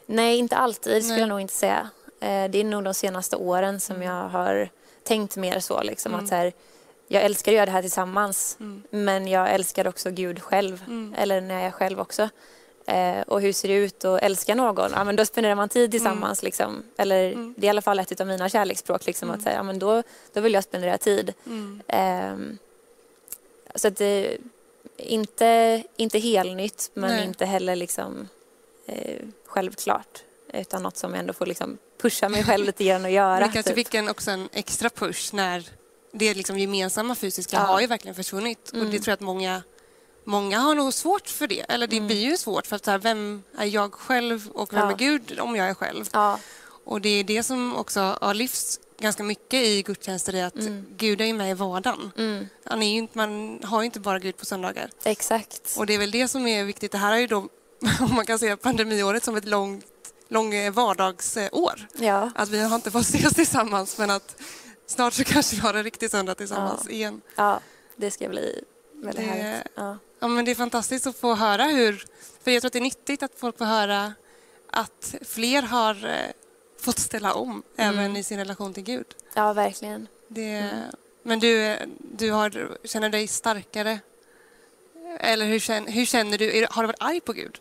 nej, 0.06 0.38
inte 0.38 0.56
alltid 0.56 1.04
skulle 1.04 1.14
Nej. 1.14 1.20
jag 1.20 1.30
nog 1.30 1.42
inte 1.42 1.54
säga. 1.54 1.90
Eh, 2.20 2.50
det 2.52 2.60
är 2.60 2.64
nog 2.64 2.84
de 2.84 2.94
senaste 2.94 3.36
åren 3.36 3.80
som 3.80 3.96
Mm. 3.96 4.08
jag 4.08 4.30
har 4.30 4.70
tänkt 5.04 5.36
mer 5.38 5.60
så. 5.60 5.82
Liksom, 5.84 6.12
Mm. 6.14 6.24
att 6.24 6.30
så 6.30 6.36
här, 6.36 6.54
jag 7.14 7.24
älskar 7.24 7.52
att 7.52 7.56
göra 7.56 7.66
det 7.66 7.72
här 7.72 7.82
tillsammans 7.82 8.58
Mm. 8.60 8.84
men 8.90 9.28
jag 9.28 9.54
älskar 9.54 9.88
också 9.88 10.12
Gud 10.12 10.42
själv. 10.42 10.84
Mm. 10.88 11.16
Eller 11.18 11.42
när 11.42 11.56
jag 11.56 11.64
är 11.64 11.72
själv 11.72 12.00
också. 12.00 12.30
Eh, 12.86 13.22
och 13.22 13.42
hur 13.42 13.54
ser 13.54 13.68
det 13.68 13.74
ut 13.74 14.06
att 14.06 14.22
älska 14.22 14.56
någon? 14.56 14.92
Ja, 14.96 15.04
men 15.04 15.16
då 15.16 15.26
spenderar 15.26 15.56
man 15.56 15.70
tid 15.70 15.92
tillsammans. 15.92 16.44
Liksom. 16.44 16.84
Eller 16.98 17.32
Mm. 17.32 17.54
det 17.58 17.66
är 17.66 17.68
i 17.68 17.70
alla 17.70 17.82
fall 17.82 18.00
ett 18.00 18.22
av 18.22 18.28
mina 18.28 18.50
kärleksspråk. 18.50 19.06
Liksom, 19.06 19.30
Mm. 19.30 19.38
att 19.40 19.44
säga, 19.44 19.56
ja, 19.56 19.64
men 19.64 19.80
då, 19.80 20.04
då 20.34 20.42
vill 20.42 20.54
jag 20.54 20.64
spendera 20.64 20.98
tid. 20.98 21.34
Mm. 21.46 21.82
Ehm, 21.88 22.58
så 23.76 23.88
att 23.88 23.98
det 23.98 24.38
inte, 24.98 25.84
inte 25.98 26.20
helnytt 26.20 26.92
men 26.94 27.10
Nej. 27.10 27.26
inte 27.26 27.46
heller 27.46 27.76
liksom 27.76 28.28
eh, 28.86 29.22
självklart. 29.46 30.24
Utan 30.54 30.84
något 30.84 30.98
som 30.98 31.12
jag 31.12 31.20
ändå 31.20 31.34
får 31.34 31.46
liksom 31.46 31.78
pusha 32.02 32.30
mig 32.30 32.44
själv 32.44 32.66
lite 32.66 32.84
grann 32.84 33.06
att 33.06 33.12
göra. 33.12 33.38
Du 33.48 33.52
kanske 33.52 33.64
typ. 33.64 33.76
fick 33.76 33.94
en, 33.94 34.10
också 34.10 34.32
en 34.32 34.50
extra 34.54 34.90
push 34.90 35.34
när 35.34 35.70
det 36.14 36.34
liksom 36.34 36.60
gemensamma 36.60 37.16
fysiska 37.16 37.58
Ja. 37.58 37.64
har 37.64 37.82
ju 37.82 37.88
verkligen 37.88 38.16
försvunnit. 38.16 38.70
Och 38.70 38.74
det 38.78 38.82
Mm. 38.82 38.92
tror 38.92 39.08
jag 39.08 39.14
att 39.14 39.22
många, 39.22 39.64
många 40.24 40.60
har 40.60 40.76
nog 40.76 40.94
svårt 40.94 41.30
för 41.30 41.48
det. 41.48 41.66
Eller 41.70 41.88
det 41.88 41.96
Mm. 41.98 42.08
blir 42.08 42.20
ju 42.30 42.38
svårt 42.38 42.68
för 42.68 42.76
att 42.76 42.86
så 42.86 42.92
här, 42.92 42.98
vem 42.98 43.44
är 43.58 43.66
jag 43.66 43.94
själv 43.94 44.50
och 44.54 44.74
vem 44.74 44.80
Ja. 44.80 44.92
är 44.92 44.96
Gud 44.98 45.40
om 45.40 45.56
jag 45.56 45.70
är 45.70 45.74
själv? 45.74 46.10
Ja, 46.14 46.40
Och 46.84 47.02
det 47.02 47.10
är 47.10 47.24
det 47.24 47.44
som 47.44 47.76
också 47.76 48.18
har 48.22 48.34
lyfts 48.34 48.80
ganska 49.00 49.24
mycket 49.24 49.54
i 49.64 49.82
gudstjänster, 49.84 50.36
är 50.36 50.46
att 50.46 50.56
Mm. 50.56 50.86
Gud 50.98 51.22
är 51.22 51.26
ju 51.26 51.34
med 51.34 51.52
i 51.52 51.54
vardagen. 51.54 52.12
mm, 52.18 52.48
Han 52.66 52.84
är 52.84 52.98
inte, 52.98 53.18
man 53.18 53.60
har 53.64 53.82
ju 53.82 53.86
inte 53.86 54.00
bara 54.00 54.20
Gud 54.20 54.38
på 54.38 54.46
söndagar. 54.46 54.90
exakt. 55.04 55.76
Och 55.78 55.86
det 55.86 55.94
är 55.94 55.98
väl 56.00 56.12
det 56.12 56.28
som 56.28 56.48
är 56.48 56.64
viktigt. 56.64 56.92
Det 56.92 56.98
här 56.98 57.14
är 57.14 57.18
ju 57.18 57.28
då, 57.28 57.38
om 58.00 58.16
man 58.16 58.26
kan 58.26 58.40
se 58.40 58.56
pandemiåret 58.58 59.24
som 59.24 59.36
ett 59.36 59.46
långt, 59.46 59.86
lång 60.30 60.54
eh, 60.54 60.72
vardagsår. 60.72 61.88
Ja, 62.00 62.32
Att 62.36 62.50
vi 62.50 62.60
har 62.62 62.76
inte 62.76 62.92
fått 62.92 63.02
ses 63.10 63.34
tillsammans 63.34 63.98
men 63.98 64.10
att 64.10 64.36
snart 64.92 65.14
så 65.14 65.24
kanske 65.34 65.56
vi 65.56 65.62
har 65.62 65.74
en 65.74 65.84
riktig 65.84 66.12
söndag 66.12 66.36
tillsammans 66.36 66.82
Ja. 66.86 66.92
igen. 66.92 67.22
ja, 67.36 67.60
det 67.96 68.12
ska 68.12 68.30
bli 68.30 68.64
väldigt 68.94 69.26
Det- 69.26 69.32
härligt. 69.32 69.68
Ja. 69.76 69.98
Ja, 70.20 70.28
men 70.28 70.46
det 70.46 70.52
är 70.52 70.56
fantastiskt 70.56 71.08
att 71.08 71.16
få 71.18 71.36
höra 71.36 71.64
hur... 71.64 72.06
För 72.44 72.52
jag 72.52 72.62
tror 72.62 72.70
att 72.70 72.74
det 72.74 72.80
är 72.80 72.84
nyttigt 72.84 73.24
att 73.24 73.32
folk 73.38 73.58
får 73.58 73.66
höra 73.66 74.14
att 74.70 75.16
fler 75.26 75.62
har 75.62 76.06
eh, 76.06 76.32
fått 76.82 77.00
ställa 77.00 77.34
om 77.34 77.64
Mm. 77.78 78.00
även 78.00 78.18
i 78.18 78.24
sin 78.24 78.38
relation 78.38 78.74
till 78.74 78.84
Gud. 78.84 79.06
ja, 79.34 79.54
verkligen. 79.54 80.08
Det, 80.28 80.42
Mm. 80.60 80.80
Men 81.24 81.40
du, 81.40 81.78
du 82.00 82.32
har, 82.32 82.78
känner 82.84 83.10
dig 83.10 83.28
starkare? 83.28 84.00
Eller 85.20 85.46
hur 85.46 85.60
känner, 85.60 85.92
hur 85.92 86.06
känner 86.06 86.38
du? 86.38 86.68
Har 86.70 86.84
du 86.84 86.88
varit 86.88 87.02
arg 87.02 87.20
på 87.22 87.34
Gud? 87.34 87.60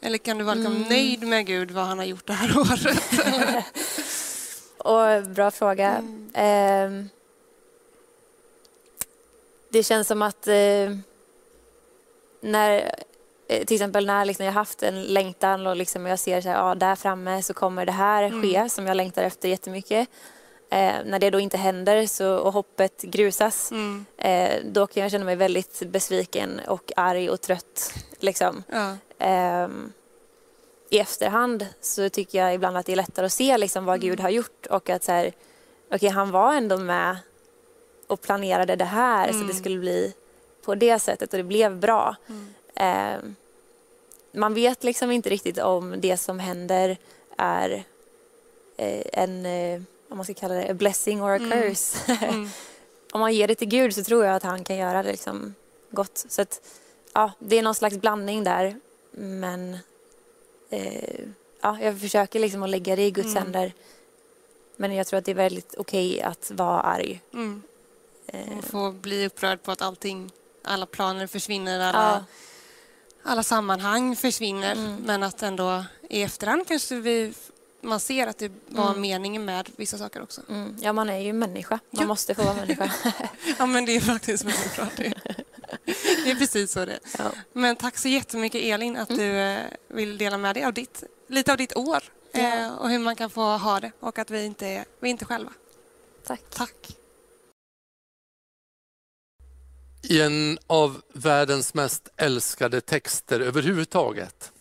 Eller 0.00 0.18
kan 0.18 0.38
du 0.38 0.44
vara 0.44 0.54
liksom 0.54 0.76
Mm. 0.76 0.88
nöjd 0.88 1.22
med 1.22 1.46
Gud, 1.46 1.70
vad 1.70 1.84
han 1.84 1.98
har 1.98 2.04
gjort 2.04 2.26
det 2.26 2.32
här 2.32 2.58
året? 2.58 3.02
Och 4.78 5.22
bra 5.28 5.50
fråga. 5.50 5.88
Mm. 5.88 6.30
Ehm, 6.34 7.08
det 9.68 9.82
känns 9.82 10.08
som 10.08 10.22
att 10.22 10.46
eh, 10.48 10.96
när 12.40 12.94
eh, 13.48 13.64
till 13.64 13.74
exempel 13.76 14.06
när 14.06 14.24
liksom 14.24 14.46
jag 14.46 14.52
haft 14.52 14.82
en 14.82 15.02
längtan 15.02 15.66
och 15.66 15.76
liksom 15.76 16.06
jag 16.06 16.18
ser 16.18 16.40
så 16.40 16.48
här, 16.48 16.56
ja, 16.56 16.74
där 16.74 16.94
framme 16.96 17.42
så 17.42 17.54
kommer 17.54 17.86
det 17.86 17.92
här 17.92 18.30
ske 18.42 18.56
Mm. 18.56 18.68
som 18.68 18.86
jag 18.86 18.96
längtar 18.96 19.22
efter 19.22 19.48
jättemycket. 19.48 20.08
Eh, 20.70 20.94
när 21.04 21.18
det 21.18 21.30
då 21.30 21.40
inte 21.40 21.56
händer 21.56 22.06
så, 22.06 22.36
och 22.36 22.52
hoppet 22.52 23.02
grusas 23.02 23.70
Mm. 23.70 24.04
eh, 24.18 24.50
då 24.64 24.86
kan 24.86 25.02
jag 25.02 25.10
känna 25.12 25.24
mig 25.24 25.36
väldigt 25.36 25.82
besviken 25.86 26.60
och 26.68 26.92
arg 26.96 27.30
och 27.30 27.40
trött. 27.40 27.94
Liksom. 28.18 28.62
Ja. 28.68 28.96
Ehm, 29.18 29.92
I 30.90 30.98
efterhand 30.98 31.66
så 31.80 32.08
tycker 32.08 32.38
jag 32.38 32.54
ibland 32.54 32.76
att 32.76 32.86
det 32.86 32.92
är 32.92 32.96
lättare 32.96 33.26
att 33.26 33.32
se 33.32 33.58
liksom 33.58 33.84
vad 33.84 34.00
Gud 34.00 34.20
har 34.20 34.30
gjort 34.30 34.66
och 34.66 34.90
att 34.90 35.04
så 35.04 35.12
här, 35.12 35.32
okej, 35.92 36.08
han 36.08 36.30
var 36.30 36.54
ändå 36.54 36.76
med 36.76 37.16
och 38.06 38.20
planerade 38.20 38.76
det 38.76 38.84
här 38.84 39.28
så 39.28 39.34
Mm. 39.34 39.48
det 39.48 39.54
skulle 39.54 39.78
bli 39.78 40.14
på 40.64 40.74
det 40.74 40.98
sättet 40.98 41.32
och 41.32 41.36
det 41.36 41.42
blev 41.44 41.76
bra. 41.78 42.16
Mm. 42.28 42.54
Ehm, 42.74 43.34
man 44.32 44.54
vet 44.54 44.84
liksom 44.84 45.10
inte 45.10 45.28
riktigt 45.28 45.58
om 45.58 45.94
det 46.00 46.16
som 46.16 46.38
händer 46.40 46.96
är 47.36 47.84
eh, 48.76 49.02
en, 49.12 49.46
eh, 49.46 49.82
om 50.08 50.16
man 50.16 50.24
ska 50.24 50.34
kalla 50.34 50.54
det, 50.54 50.70
a 50.70 50.74
blessing 50.74 51.22
or 51.22 51.30
a 51.30 51.36
Mm. 51.36 51.50
curse. 51.50 51.98
Mm. 52.24 52.48
om 53.12 53.20
man 53.20 53.32
ger 53.34 53.48
det 53.48 53.54
till 53.54 53.68
Gud 53.68 53.94
så 53.94 54.04
tror 54.04 54.24
jag 54.24 54.34
att 54.34 54.42
han 54.42 54.64
kan 54.64 54.76
göra 54.76 55.02
det 55.02 55.10
liksom 55.10 55.54
gott. 55.90 56.24
Så 56.28 56.42
att, 56.42 56.60
ja, 57.12 57.32
det 57.38 57.58
är 57.58 57.62
någon 57.62 57.74
slags 57.74 57.96
blandning 57.96 58.44
där. 58.44 58.80
Men 59.10 59.78
eh, 60.70 61.20
ja, 61.60 61.78
jag 61.80 62.00
försöker 62.00 62.40
liksom 62.40 62.62
att 62.62 62.70
lägga 62.70 62.96
det 62.96 63.02
i 63.06 63.10
Guds 63.10 63.28
Mm. 63.36 63.42
händer. 63.42 63.72
Men 64.76 64.92
jag 64.94 65.06
tror 65.06 65.18
att 65.18 65.24
det 65.24 65.30
är 65.30 65.34
väldigt 65.34 65.74
okej 65.78 66.22
att 66.22 66.50
vara 66.54 66.80
arg. 66.80 67.20
Mm. 67.34 67.62
Eh, 68.26 68.58
Och 68.58 68.64
få 68.64 68.92
bli 68.92 69.26
upprörd 69.26 69.62
på 69.62 69.70
att 69.72 69.82
allting, 69.82 70.30
alla 70.64 70.86
planer 70.86 71.26
försvinner, 71.26 71.80
alla, 71.80 71.98
ja, 72.02 72.24
alla 73.30 73.42
sammanhang 73.42 74.16
försvinner. 74.16 74.72
Mm. 74.72 74.96
Men 75.06 75.22
att 75.22 75.42
ändå 75.42 75.84
i 76.10 76.22
efterhand 76.22 76.68
kanske 76.68 76.94
vi, 76.94 77.32
man 77.80 78.00
ser 78.00 78.26
att 78.26 78.38
det 78.38 78.52
var 78.66 78.88
Mm. 78.88 79.00
meningen 79.00 79.44
med 79.44 79.68
vissa 79.76 79.98
saker 79.98 80.22
också. 80.22 80.40
mm, 80.48 80.76
ja, 80.80 80.92
man 80.92 81.08
är 81.10 81.18
ju 81.18 81.32
människa. 81.32 81.78
Man 81.90 82.00
Ja. 82.02 82.06
måste 82.06 82.34
få 82.34 82.42
vara 82.42 82.54
människa. 82.54 82.92
Ja, 83.58 83.66
men 83.66 83.84
det 83.84 83.96
är 83.96 84.00
faktiskt 84.00 84.44
väldigt 84.44 84.76
bra. 84.76 84.86
Det, 84.96 85.14
det 86.24 86.30
är 86.30 86.34
precis 86.34 86.72
så 86.72 86.84
det 86.84 86.92
är. 86.92 87.00
ja. 87.18 87.32
Men 87.52 87.76
tack 87.76 87.98
så 87.98 88.08
jättemycket 88.08 88.62
Elin 88.62 88.96
att 88.96 89.10
Mm. 89.10 89.20
du 89.20 89.38
eh, 89.38 89.66
vill 89.88 90.18
dela 90.18 90.38
med 90.38 90.56
dig 90.56 90.64
av 90.64 90.72
ditt, 90.72 91.02
lite 91.28 91.52
av 91.52 91.58
ditt 91.58 91.76
år 91.76 92.02
ja. 92.32 92.76
och 92.76 92.90
hur 92.90 92.98
man 92.98 93.16
kan 93.16 93.30
få 93.30 93.42
ha 93.56 93.80
det 93.80 93.92
och 94.00 94.18
att 94.18 94.30
vi 94.30 94.44
inte 94.44 94.66
är, 94.66 94.84
vi 95.00 95.08
är 95.08 95.10
inte 95.10 95.24
själva. 95.24 95.52
Tack. 96.26 96.40
Tack. 96.50 96.96
I 100.02 100.20
en 100.20 100.58
av 100.66 101.02
världens 101.12 101.74
mest 101.74 102.08
älskade 102.16 102.80
texter 102.80 103.40
överhuvudtaget, 103.40 104.52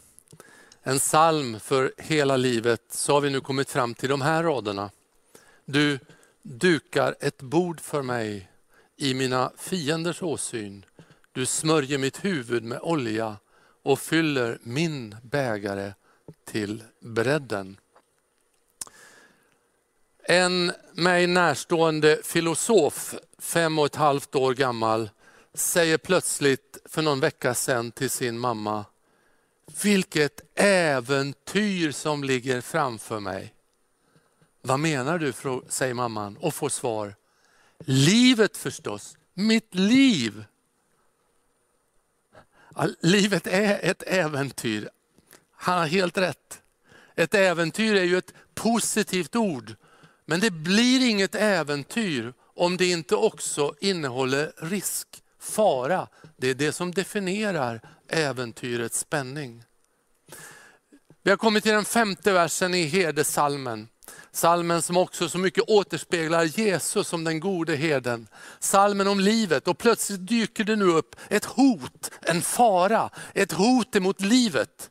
en 0.83 0.99
psalm 0.99 1.59
för 1.59 1.93
hela 1.97 2.37
livet, 2.37 2.81
så 2.89 3.13
har 3.13 3.21
vi 3.21 3.29
nu 3.29 3.41
kommit 3.41 3.69
fram 3.69 3.93
till 3.93 4.09
de 4.09 4.21
här 4.21 4.43
raderna. 4.43 4.89
Du 5.65 5.99
dukar 6.43 7.15
ett 7.19 7.41
bord 7.41 7.81
för 7.81 8.01
mig 8.01 8.49
i 8.97 9.13
mina 9.13 9.51
fienders 9.57 10.21
åsyn. 10.23 10.85
Du 11.37 11.45
smörjer 11.45 11.97
mitt 11.97 12.25
huvud 12.25 12.63
med 12.63 12.79
olja 12.81 13.37
och 13.83 13.99
fyller 13.99 14.59
min 14.63 15.15
bägare 15.23 15.93
till 16.45 16.83
bredden. 16.99 17.77
En 20.23 20.71
mig 20.93 21.27
närstående 21.27 22.19
filosof, 22.23 23.15
fem 23.37 23.79
och 23.79 23.85
ett 23.85 23.95
halvt 23.95 24.35
år 24.35 24.53
gammal, 24.53 25.09
säger 25.53 25.97
plötsligt 25.97 26.77
för 26.85 27.01
någon 27.01 27.19
vecka 27.19 27.53
sedan 27.53 27.91
till 27.91 28.09
sin 28.09 28.39
mamma, 28.39 28.85
vilket 29.83 30.41
äventyr 30.59 31.91
som 31.91 32.23
ligger 32.23 32.61
framför 32.61 33.19
mig. 33.19 33.53
Vad 34.61 34.79
menar 34.79 35.19
du? 35.19 35.33
säger 35.69 35.93
mamman 35.93 36.37
och 36.37 36.53
får 36.53 36.69
svar. 36.69 37.15
Livet 37.79 38.57
förstås, 38.57 39.17
mitt 39.33 39.75
liv 39.75 40.43
livet 42.99 43.47
är 43.47 43.79
ett 43.83 44.03
äventyr. 44.07 44.89
Han 45.51 45.77
har 45.79 45.85
helt 45.87 46.17
rätt. 46.17 46.61
Ett 47.15 47.33
äventyr 47.33 47.95
är 47.95 48.03
ju 48.03 48.17
ett 48.17 48.33
positivt 48.55 49.35
ord. 49.35 49.75
Men 50.25 50.39
det 50.39 50.51
blir 50.51 51.09
inget 51.09 51.35
äventyr 51.35 52.33
om 52.55 52.77
det 52.77 52.85
inte 52.85 53.15
också 53.15 53.73
innehåller 53.79 54.53
risk, 54.57 55.07
fara. 55.39 56.07
Det 56.37 56.47
är 56.47 56.55
det 56.55 56.71
som 56.71 56.91
definierar 56.91 57.81
äventyrets 58.07 58.99
spänning. 58.99 59.63
Vi 61.23 61.29
har 61.29 61.37
kommit 61.37 61.63
till 61.63 61.73
den 61.73 61.85
femte 61.85 62.33
versen 62.33 62.73
i 62.73 62.83
herdesalmen. 62.83 63.87
Salmen 64.31 64.81
som 64.81 64.97
också 64.97 65.29
så 65.29 65.37
mycket 65.37 65.63
återspeglar 65.67 66.43
Jesus 66.43 67.07
som 67.07 67.23
den 67.23 67.39
gode 67.39 67.75
herden. 67.75 68.27
Salmen 68.59 69.07
om 69.07 69.19
livet 69.19 69.67
och 69.67 69.77
plötsligt 69.77 70.27
dyker 70.27 70.63
det 70.63 70.75
nu 70.75 70.85
upp 70.85 71.15
ett 71.29 71.45
hot, 71.45 72.11
en 72.21 72.41
fara, 72.41 73.09
ett 73.33 73.51
hot 73.51 73.95
emot 73.95 74.21
livet. 74.21 74.89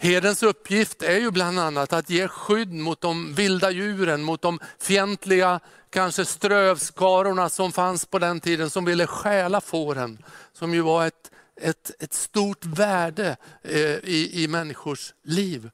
Herdens 0.00 0.42
uppgift 0.42 1.02
är 1.02 1.18
ju 1.18 1.30
bland 1.30 1.58
annat 1.58 1.92
att 1.92 2.10
ge 2.10 2.28
skydd 2.28 2.72
mot 2.72 3.00
de 3.00 3.34
vilda 3.34 3.70
djuren, 3.70 4.22
mot 4.22 4.42
de 4.42 4.60
fientliga 4.78 5.60
kanske 5.90 6.24
strövskarorna 6.24 7.48
som 7.48 7.72
fanns 7.72 8.06
på 8.06 8.18
den 8.18 8.40
tiden 8.40 8.70
som 8.70 8.84
ville 8.84 9.06
stjäla 9.06 9.60
fåren. 9.60 10.24
Som 10.52 10.74
ju 10.74 10.80
var 10.80 11.06
ett, 11.06 11.30
ett, 11.60 11.90
ett 11.98 12.14
stort 12.14 12.64
värde 12.64 13.36
eh, 13.62 13.80
i, 13.80 14.30
i 14.32 14.48
människors 14.48 15.14
liv. 15.24 15.70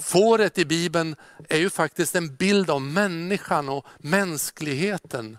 Fåret 0.00 0.58
i 0.58 0.64
Bibeln 0.64 1.16
är 1.48 1.58
ju 1.58 1.70
faktiskt 1.70 2.14
en 2.14 2.34
bild 2.34 2.70
av 2.70 2.82
människan 2.82 3.68
och 3.68 3.86
mänskligheten. 3.98 5.38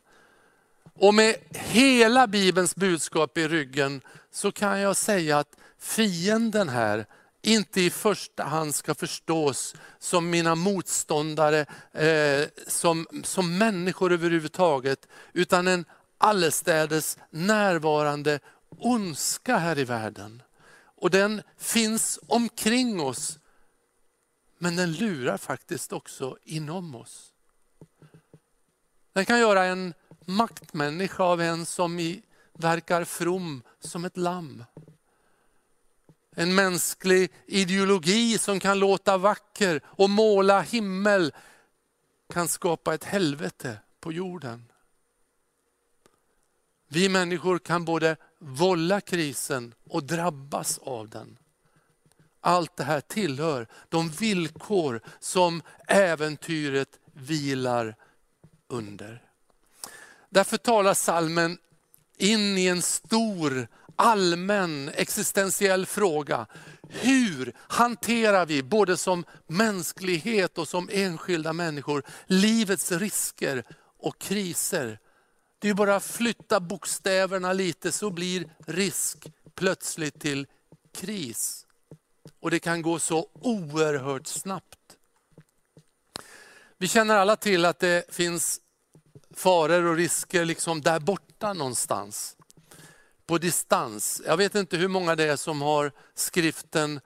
Och 0.93 1.13
med 1.13 1.35
hela 1.51 2.27
Bibelns 2.27 2.75
budskap 2.75 3.37
i 3.37 3.47
ryggen 3.47 4.01
så 4.31 4.51
kan 4.51 4.79
jag 4.79 4.95
säga 4.95 5.39
att 5.39 5.55
fienden 5.79 6.69
här 6.69 7.05
inte 7.41 7.81
i 7.81 7.89
första 7.89 8.43
hand 8.43 8.75
ska 8.75 8.95
förstås 8.95 9.75
som 9.99 10.29
mina 10.29 10.55
motståndare, 10.55 11.65
eh, 11.93 12.47
som, 12.67 13.07
som 13.23 13.57
människor 13.57 14.11
överhuvudtaget, 14.11 15.07
utan 15.33 15.67
en 15.67 15.85
allestädes 16.17 17.17
närvarande 17.29 18.39
ondska 18.79 19.57
här 19.57 19.79
i 19.79 19.83
världen. 19.83 20.41
Och 21.01 21.09
den 21.09 21.41
finns 21.57 22.19
omkring 22.27 23.01
oss 23.01 23.39
men 24.61 24.75
den 24.75 24.91
lurar 24.91 25.37
faktiskt 25.37 25.93
också 25.93 26.37
inom 26.43 26.95
oss. 26.95 27.33
Den 29.13 29.25
kan 29.25 29.39
göra 29.39 29.63
en 29.63 29.93
maktmänniska 30.25 31.23
av 31.23 31.41
en 31.41 31.65
som 31.65 31.99
i, 31.99 32.21
verkar 32.53 33.03
from 33.03 33.63
som 33.79 34.05
ett 34.05 34.17
lamm. 34.17 34.63
En 36.35 36.55
mänsklig 36.55 37.31
ideologi 37.45 38.37
som 38.37 38.59
kan 38.59 38.79
låta 38.79 39.17
vacker 39.17 39.81
och 39.85 40.09
måla 40.09 40.61
himmel 40.61 41.33
kan 42.33 42.47
skapa 42.47 42.93
ett 42.93 43.03
helvete 43.03 43.77
på 43.99 44.11
jorden. 44.11 44.71
Vi 46.87 47.09
människor 47.09 47.59
kan 47.59 47.85
både 47.85 48.17
vålla 48.39 49.01
krisen 49.01 49.73
och 49.89 50.03
drabbas 50.03 50.77
av 50.77 51.09
den. 51.09 51.37
Allt 52.41 52.77
det 52.77 52.83
här 52.83 53.01
tillhör 53.01 53.67
de 53.89 54.09
villkor 54.09 55.01
som 55.19 55.61
äventyret 55.87 56.99
vilar 57.13 57.95
under. 58.67 59.21
Därför 60.29 60.57
talar 60.57 60.93
salmen 60.93 61.57
in 62.17 62.57
i 62.57 62.67
en 62.67 62.81
stor 62.81 63.67
allmän 63.95 64.91
existentiell 64.93 65.85
fråga. 65.85 66.45
Hur 66.89 67.53
hanterar 67.57 68.45
vi, 68.45 68.63
både 68.63 68.97
som 68.97 69.25
mänsklighet 69.47 70.57
och 70.57 70.67
som 70.67 70.89
enskilda 70.91 71.53
människor, 71.53 72.03
livets 72.25 72.91
risker 72.91 73.63
och 73.99 74.19
kriser? 74.19 74.99
Det 75.59 75.69
är 75.69 75.73
bara 75.73 75.95
att 75.95 76.03
flytta 76.03 76.59
bokstäverna 76.59 77.53
lite 77.53 77.91
så 77.91 78.09
blir 78.09 78.45
risk 78.67 79.31
plötsligt 79.55 80.21
till 80.21 80.47
kris. 80.93 81.60
Och 82.39 82.51
det 82.51 82.59
kan 82.59 82.81
gå 82.81 82.99
så 82.99 83.29
oerhört 83.33 84.27
snabbt. 84.27 84.97
Vi 86.77 86.87
känner 86.87 87.15
alla 87.15 87.35
till 87.35 87.65
att 87.65 87.79
det 87.79 88.13
finns 88.13 88.61
faror 89.35 89.85
och 89.85 89.95
risker 89.95 90.45
liksom 90.45 90.81
där 90.81 90.99
borta 90.99 91.53
någonstans. 91.53 92.37
På 93.25 93.37
distans. 93.37 94.21
Jag 94.25 94.37
vet 94.37 94.55
inte 94.55 94.77
hur 94.77 94.87
många 94.87 95.15
det 95.15 95.23
är 95.23 95.35
som 95.35 95.61
har 95.61 95.91
skriften 96.15 96.99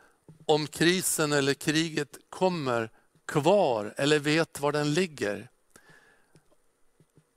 om 0.45 0.67
krisen 0.67 1.33
eller 1.33 1.53
kriget 1.53 2.17
kommer 2.29 2.91
kvar 3.25 3.93
eller 3.97 4.19
vet 4.19 4.59
var 4.59 4.71
den 4.71 4.93
ligger. 4.93 5.49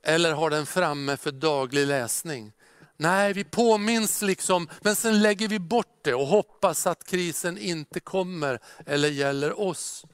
Eller 0.02 0.32
har 0.32 0.50
den 0.50 0.66
framme 0.66 1.16
för 1.16 1.30
daglig 1.30 1.86
läsning. 1.86 2.52
Nej, 3.00 3.32
vi 3.32 3.44
påminns 3.44 4.22
liksom, 4.22 4.68
men 4.80 4.96
sen 4.96 5.22
lägger 5.22 5.48
vi 5.48 5.58
bort 5.58 6.00
det 6.02 6.14
och 6.14 6.26
hoppas 6.26 6.86
att 6.86 7.04
krisen 7.04 7.58
inte 7.58 8.00
kommer 8.00 8.60
eller 8.86 9.08
gäller 9.08 9.60
oss. 9.60 10.04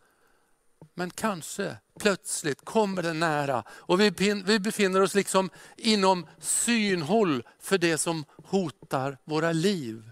Men 0.95 1.11
kanske 1.11 1.77
plötsligt 1.99 2.65
kommer 2.65 3.03
den 3.03 3.21
nära 3.21 3.65
och 3.69 4.01
vi 4.01 4.11
befinner 4.61 5.03
oss 5.03 5.15
liksom 5.15 5.51
inom 5.77 6.27
synhåll 6.39 7.43
för 7.61 7.79
det 7.79 7.99
som 7.99 8.25
hotar 8.45 9.19
våra 9.25 9.53
liv. 9.53 10.11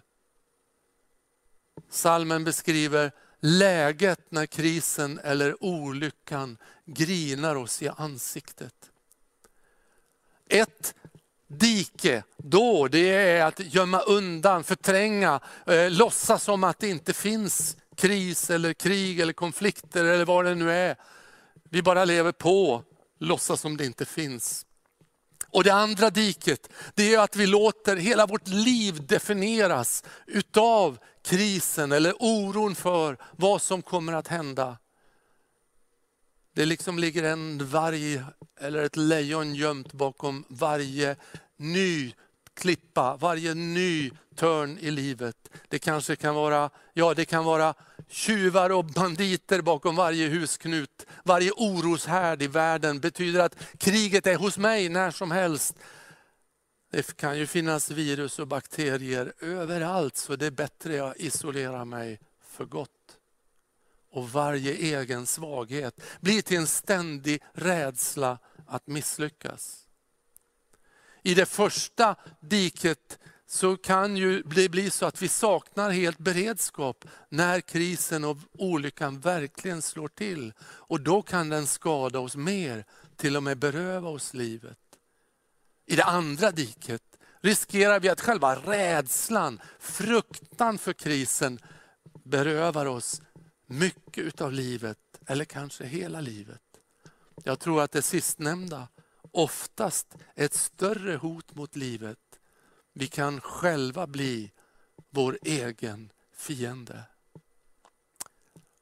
Salmen 1.91 2.45
beskriver 2.45 3.13
läget 3.41 4.31
när 4.31 4.47
krisen 4.47 5.19
eller 5.25 5.65
olyckan 5.65 6.59
grinar 6.85 7.55
oss 7.55 7.83
i 7.83 7.89
ansiktet. 7.89 8.75
Ett 10.49 10.95
dike 11.59 12.23
då, 12.37 12.89
det 12.89 13.09
är 13.09 13.45
att 13.45 13.61
gömma 13.61 14.01
undan, 14.01 14.65
förtränga, 14.65 15.41
eh, 15.67 15.91
låtsas 15.91 16.45
som 16.45 16.65
att 16.65 16.79
det 16.79 16.89
inte 16.89 17.13
finns 17.13 17.77
kris 17.97 18.51
eller 18.51 18.73
krig 18.73 19.21
eller 19.21 19.33
konflikter 19.33 20.05
eller 20.05 20.25
vad 20.25 20.45
det 20.45 20.55
nu 20.55 20.73
är. 20.73 20.97
Vi 21.71 21.83
bara 21.83 22.05
lever 22.05 22.33
på, 22.33 22.83
låtsas 23.21 23.61
som 23.61 23.77
det 23.77 23.87
inte 23.87 24.05
finns. 24.05 24.67
Och 25.51 25.65
det 25.65 25.75
andra 25.75 26.11
diket, 26.11 26.69
det 26.95 27.15
är 27.15 27.19
att 27.19 27.37
vi 27.37 27.47
låter 27.47 27.97
hela 27.97 28.27
vårt 28.27 28.49
liv 28.49 29.07
definieras 29.07 30.05
utav 30.27 30.99
krisen 31.25 31.93
eller 31.93 32.15
oron 32.19 32.75
för 32.75 33.17
vad 33.37 33.63
som 33.63 33.83
kommer 33.83 34.13
att 34.13 34.29
hända. 34.29 34.77
Det 36.55 36.67
liksom 36.67 36.99
ligger 36.99 37.23
en 37.23 37.67
varg 37.67 38.23
eller 38.61 38.83
ett 38.83 38.97
lejon 38.97 39.55
gömt 39.55 39.93
bakom 39.93 40.45
varje 40.49 41.17
ny 41.57 42.15
klippa, 42.55 43.17
varje 43.17 43.55
ny 43.55 44.11
törn 44.37 44.79
i 44.79 44.91
livet. 44.91 45.37
Det 45.69 45.79
kanske 45.79 46.17
kan 46.17 46.35
vara, 46.35 46.71
ja 46.93 47.15
det 47.15 47.25
kan 47.25 47.45
vara 47.45 47.75
tjuvar 48.09 48.71
och 48.71 48.85
banditer 48.85 49.61
bakom 49.61 49.97
varje 49.97 50.29
husknut. 50.29 51.07
Varje 51.25 51.51
oroshärd 51.53 52.43
i 52.43 52.47
världen 52.47 53.01
betyder 53.01 53.41
att 53.41 53.57
kriget 53.79 54.27
är 54.27 54.37
hos 54.37 54.59
mig 54.59 54.89
när 54.89 55.11
som 55.11 55.31
helst. 55.31 55.77
Det 56.91 57.17
kan 57.17 57.39
ju 57.39 57.47
finnas 57.47 57.91
virus 57.91 58.39
och 58.39 58.47
bakterier 58.47 59.33
överallt 59.41 60.17
så 60.17 60.37
det 60.37 60.47
är 60.47 60.51
bättre 60.51 60.95
jag 60.95 61.17
isolerar 61.17 61.85
mig 61.85 62.21
för 62.47 62.65
gott 62.65 63.02
och 64.13 64.31
varje 64.31 64.73
egen 64.73 65.27
svaghet 65.27 66.01
blir 66.21 66.43
till 66.43 66.57
en 66.57 66.67
ständig 66.67 67.43
rädsla 67.53 68.39
att 68.67 68.87
misslyckas. 68.87 69.79
I 71.23 71.35
det 71.35 71.47
första 71.47 72.17
diket 72.41 73.19
så 73.47 73.77
kan 73.77 74.17
ju 74.17 74.43
det 74.43 74.69
bli 74.69 74.91
så 74.91 75.07
att 75.07 75.23
vi 75.23 75.29
saknar 75.29 75.91
helt 75.91 76.19
beredskap 76.19 77.05
när 77.29 77.61
krisen 77.61 78.25
och 78.25 78.37
olyckan 78.53 79.21
verkligen 79.21 79.83
slår 79.83 80.09
till. 80.09 80.53
Och 80.63 81.01
då 81.01 81.23
kan 81.23 81.49
den 81.49 81.67
skada 81.67 82.19
oss 82.19 82.37
mer, 82.37 82.85
till 83.17 83.37
och 83.37 83.43
med 83.43 83.59
beröva 83.59 84.09
oss 84.09 84.35
livet. 84.35 84.79
I 85.87 85.97
det 85.97 86.05
andra 86.05 86.51
diket 86.51 87.03
riskerar 87.41 88.01
vi 88.01 88.09
att 88.09 88.21
själva 88.21 88.57
rädslan, 88.57 89.61
fruktan 89.79 90.79
för 90.79 90.93
krisen 90.93 91.59
berövar 92.25 92.87
oss 92.87 93.23
mycket 93.79 94.41
av 94.41 94.53
livet, 94.53 94.99
eller 95.27 95.45
kanske 95.45 95.85
hela 95.85 96.21
livet. 96.21 96.63
Jag 97.45 97.61
tror 97.61 97.83
att 97.83 97.93
det 97.93 98.03
sistnämnda 98.03 98.89
oftast 99.31 100.17
är 100.35 100.45
ett 100.45 100.55
större 100.55 101.17
hot 101.17 101.55
mot 101.55 101.77
livet. 101.77 102.19
Vi 102.93 103.07
kan 103.07 103.41
själva 103.41 104.07
bli 104.07 104.51
vår 105.11 105.39
egen 105.43 106.13
fiende. 106.33 107.03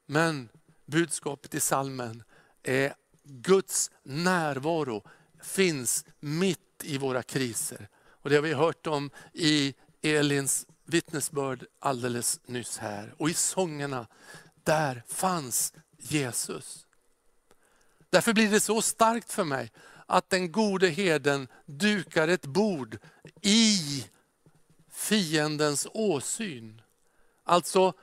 Men 0.05 0.49
budskapet 0.85 1.55
i 1.55 1.59
salmen 1.59 2.23
är 2.63 2.93
Guds 3.23 3.91
närvaro 4.03 5.03
finns 5.41 6.05
mitt 6.19 6.83
i 6.83 6.97
våra 6.97 7.23
kriser. 7.23 7.87
Och 7.95 8.29
Det 8.29 8.35
har 8.35 8.43
vi 8.43 8.53
hört 8.53 8.87
om 8.87 9.09
i 9.33 9.73
Elins 10.01 10.65
vittnesbörd 10.85 11.65
alldeles 11.79 12.39
nyss 12.45 12.77
här. 12.77 13.13
Och 13.17 13.29
i 13.29 13.33
sångerna, 13.33 14.07
där 14.63 15.03
fanns 15.07 15.73
Jesus. 15.97 16.85
Därför 18.09 18.33
blir 18.33 18.51
det 18.51 18.59
så 18.59 18.81
starkt 18.81 19.31
för 19.31 19.43
mig 19.43 19.71
att 20.05 20.29
den 20.29 20.51
gode 20.51 20.89
herden 20.89 21.47
dukar 21.65 22.27
ett 22.27 22.45
bord 22.45 22.97
i 23.41 24.05
fiendens 24.91 25.87
åsyn. 25.93 26.81
Alltså 27.43 27.93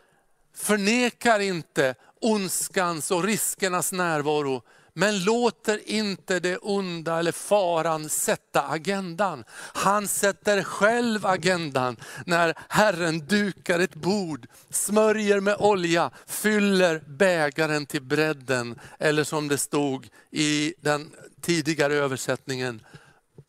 förnekar 0.55 1.41
inte 1.41 1.95
ondskans 2.21 3.11
och 3.11 3.25
riskernas 3.25 3.93
närvaro, 3.93 4.63
men 4.95 5.25
låter 5.25 5.89
inte 5.89 6.41
det 6.41 6.57
onda 6.57 7.19
eller 7.19 7.33
faran 7.33 8.09
sätta 8.09 8.63
agendan. 8.63 9.45
Han 9.75 10.09
sätter 10.09 10.63
själv 10.63 11.27
agendan 11.27 11.97
när 12.27 12.55
Herren 12.69 13.19
dukar 13.19 13.81
ett 13.81 13.95
bord, 13.95 14.47
smörjer 14.71 15.41
med 15.41 15.57
olja, 15.59 16.11
fyller 16.27 17.03
bägaren 17.07 17.87
till 17.87 18.03
bredden. 18.03 18.79
Eller 18.99 19.25
som 19.25 19.49
det 19.49 19.59
stod 19.59 20.09
i 20.31 20.75
den 20.81 21.11
tidigare 21.41 21.95
översättningen, 21.95 22.81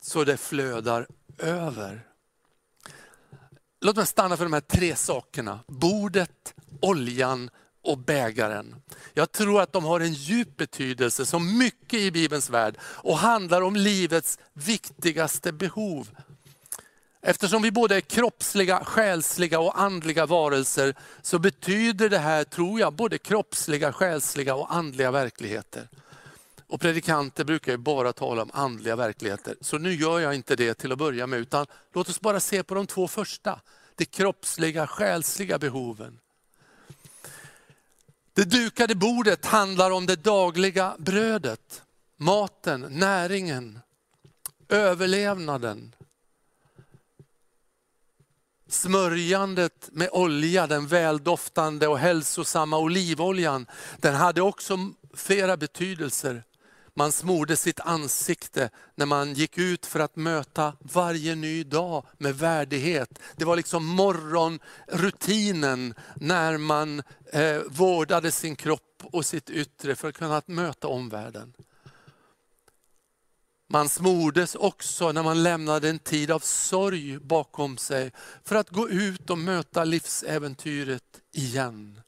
så 0.02 0.24
det 0.24 0.38
flödar 0.38 1.08
över. 1.38 2.06
Låt 3.82 3.96
mig 3.96 4.08
stanna 4.08 4.38
för 4.38 4.44
de 4.44 4.54
här 4.54 4.62
tre 4.62 4.96
sakerna. 4.96 5.60
Bordet, 5.68 6.54
oljan 6.82 7.50
och 7.90 7.98
bägaren. 7.98 8.76
Jag 9.14 9.32
tror 9.32 9.62
att 9.62 9.74
de 9.74 9.86
har 9.86 10.00
en 10.00 10.14
djup 10.14 10.58
betydelse, 10.58 11.26
som 11.26 11.58
mycket 11.58 12.00
i 12.00 12.12
Bibelns 12.12 12.50
värld, 12.50 12.78
och 12.82 13.18
handlar 13.18 13.62
om 13.62 13.76
livets 13.76 14.40
viktigaste 14.54 15.52
behov. 15.52 16.08
Eftersom 17.22 17.62
vi 17.62 17.72
både 17.72 17.96
är 17.96 18.02
kroppsliga, 18.02 18.84
själsliga 18.84 19.60
och 19.60 19.82
andliga 19.82 20.26
varelser, 20.26 20.96
så 21.22 21.40
betyder 21.40 22.10
det 22.10 22.18
här, 22.18 22.44
tror 22.44 22.80
jag, 22.80 22.94
både 22.94 23.18
kroppsliga, 23.18 23.94
själsliga 23.94 24.56
och 24.56 24.76
andliga 24.76 25.12
verkligheter. 25.12 25.88
Och 26.68 26.82
predikanter 26.82 27.44
brukar 27.44 27.72
ju 27.72 27.78
bara 27.78 28.14
tala 28.14 28.42
om 28.42 28.52
andliga 28.54 28.96
verkligheter, 28.96 29.56
så 29.62 29.78
nu 29.78 29.94
gör 29.94 30.20
jag 30.20 30.36
inte 30.36 30.56
det 30.56 30.74
till 30.74 30.92
att 30.92 30.98
börja 30.98 31.28
med, 31.28 31.40
utan 31.40 31.66
låt 31.94 32.10
oss 32.10 32.22
bara 32.22 32.40
se 32.40 32.64
på 32.64 32.76
de 32.76 32.88
två 32.88 33.08
första. 33.08 33.60
De 33.96 34.06
kroppsliga, 34.06 34.88
själsliga 34.88 35.60
behoven. 35.60 36.20
Det 38.34 38.44
dukade 38.44 38.96
bordet 38.96 39.46
handlar 39.46 39.92
om 39.92 40.06
det 40.06 40.16
dagliga 40.16 40.96
brödet, 41.00 41.84
maten, 42.18 42.82
näringen, 42.82 43.80
överlevnaden. 44.70 45.96
Smörjandet 48.68 49.90
med 49.92 50.10
olja, 50.12 50.68
den 50.68 50.88
väldoftande 50.88 51.88
och 51.88 52.00
hälsosamma 52.00 52.78
olivoljan, 52.78 53.66
den 53.98 54.16
hade 54.16 54.42
också 54.42 54.78
flera 55.14 55.58
betydelser. 55.58 56.44
Man 57.00 57.12
smorde 57.12 57.58
sitt 57.58 57.80
ansikte 57.80 58.70
när 58.96 59.06
man 59.06 59.34
gick 59.34 59.58
ut 59.58 59.86
för 59.86 60.00
att 60.00 60.16
möta 60.16 60.74
varje 60.80 61.36
ny 61.36 61.64
dag 61.64 62.06
med 62.18 62.36
värdighet. 62.36 63.20
Det 63.36 63.46
var 63.46 63.56
liksom 63.56 63.86
morgonrutinen 63.86 65.94
när 66.16 66.58
man 66.58 67.04
eh, 67.34 67.62
vårdade 67.68 68.32
sin 68.32 68.56
kropp 68.56 69.04
och 69.04 69.26
sitt 69.26 69.50
yttre 69.50 69.96
för 69.96 70.10
att 70.10 70.16
kunna 70.16 70.42
möta 70.46 70.88
omvärlden. 70.88 71.54
Man 73.68 73.90
smordes 73.90 74.56
också 74.56 75.12
när 75.12 75.24
man 75.24 75.44
lämnade 75.44 75.90
en 75.90 76.00
tid 76.00 76.32
av 76.32 76.40
sorg 76.40 77.20
bakom 77.20 77.78
sig 77.78 78.12
för 78.44 78.56
att 78.56 78.70
gå 78.70 78.90
ut 78.90 79.30
och 79.30 79.38
möta 79.38 79.84
livsäventyret 79.84 81.22
igen. 81.32 82.02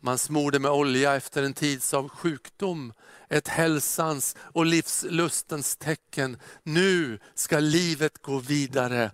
Man 0.00 0.18
smorde 0.18 0.58
med 0.58 0.70
olja 0.70 1.16
efter 1.16 1.42
en 1.42 1.54
tids 1.54 1.94
av 1.94 2.08
sjukdom 2.08 2.92
ett 3.28 3.48
hälsans 3.48 4.36
och 4.40 4.66
livslustens 4.66 5.76
tecken. 5.76 6.36
Nu 6.62 7.18
ska 7.34 7.60
livet 7.60 8.22
gå 8.22 8.38
vidare. 8.38 9.10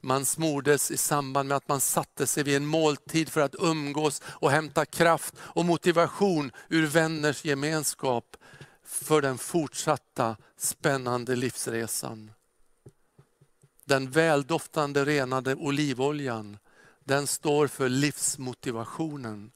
Man 0.00 0.24
smordes 0.24 0.90
i 0.90 0.96
samband 0.96 1.48
med 1.48 1.56
att 1.56 1.68
man 1.68 1.80
satte 1.80 2.26
sig 2.26 2.42
vid 2.42 2.56
en 2.56 2.66
måltid 2.66 3.28
för 3.28 3.40
att 3.40 3.54
umgås 3.58 4.22
och 4.26 4.50
hämta 4.50 4.84
kraft 4.84 5.34
och 5.40 5.64
motivation 5.64 6.52
ur 6.68 6.86
vänners 6.86 7.44
gemenskap 7.44 8.36
för 8.84 9.22
den 9.22 9.38
fortsatta 9.38 10.36
spännande 10.56 11.36
livsresan. 11.36 12.30
Den 13.84 14.10
väldoftande 14.10 15.04
renade 15.04 15.54
olivoljan, 15.54 16.58
den 17.04 17.26
står 17.26 17.66
för 17.66 17.88
livsmotivationen. 17.88 19.50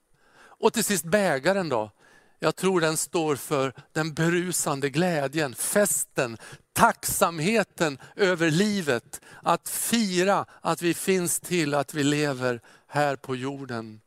Och 0.59 0.73
till 0.73 0.85
sist 0.85 1.05
bägaren 1.05 1.68
då. 1.68 1.90
Jag 2.38 2.57
tror 2.57 2.81
den 2.81 2.97
står 2.97 3.37
för 3.37 3.73
den 3.92 4.14
berusande 4.14 4.90
glädjen, 4.90 5.55
festen, 5.55 6.38
tacksamheten 6.73 7.99
över 8.16 8.51
livet. 8.51 9.21
Att 9.42 9.68
fira 9.68 10.47
att 10.61 10.83
vi 10.83 10.94
finns 10.94 11.40
till, 11.40 11.75
att 11.75 11.94
vi 11.94 12.03
lever 12.03 12.61
här 12.87 13.16
på 13.16 13.37
jorden. 13.37 14.01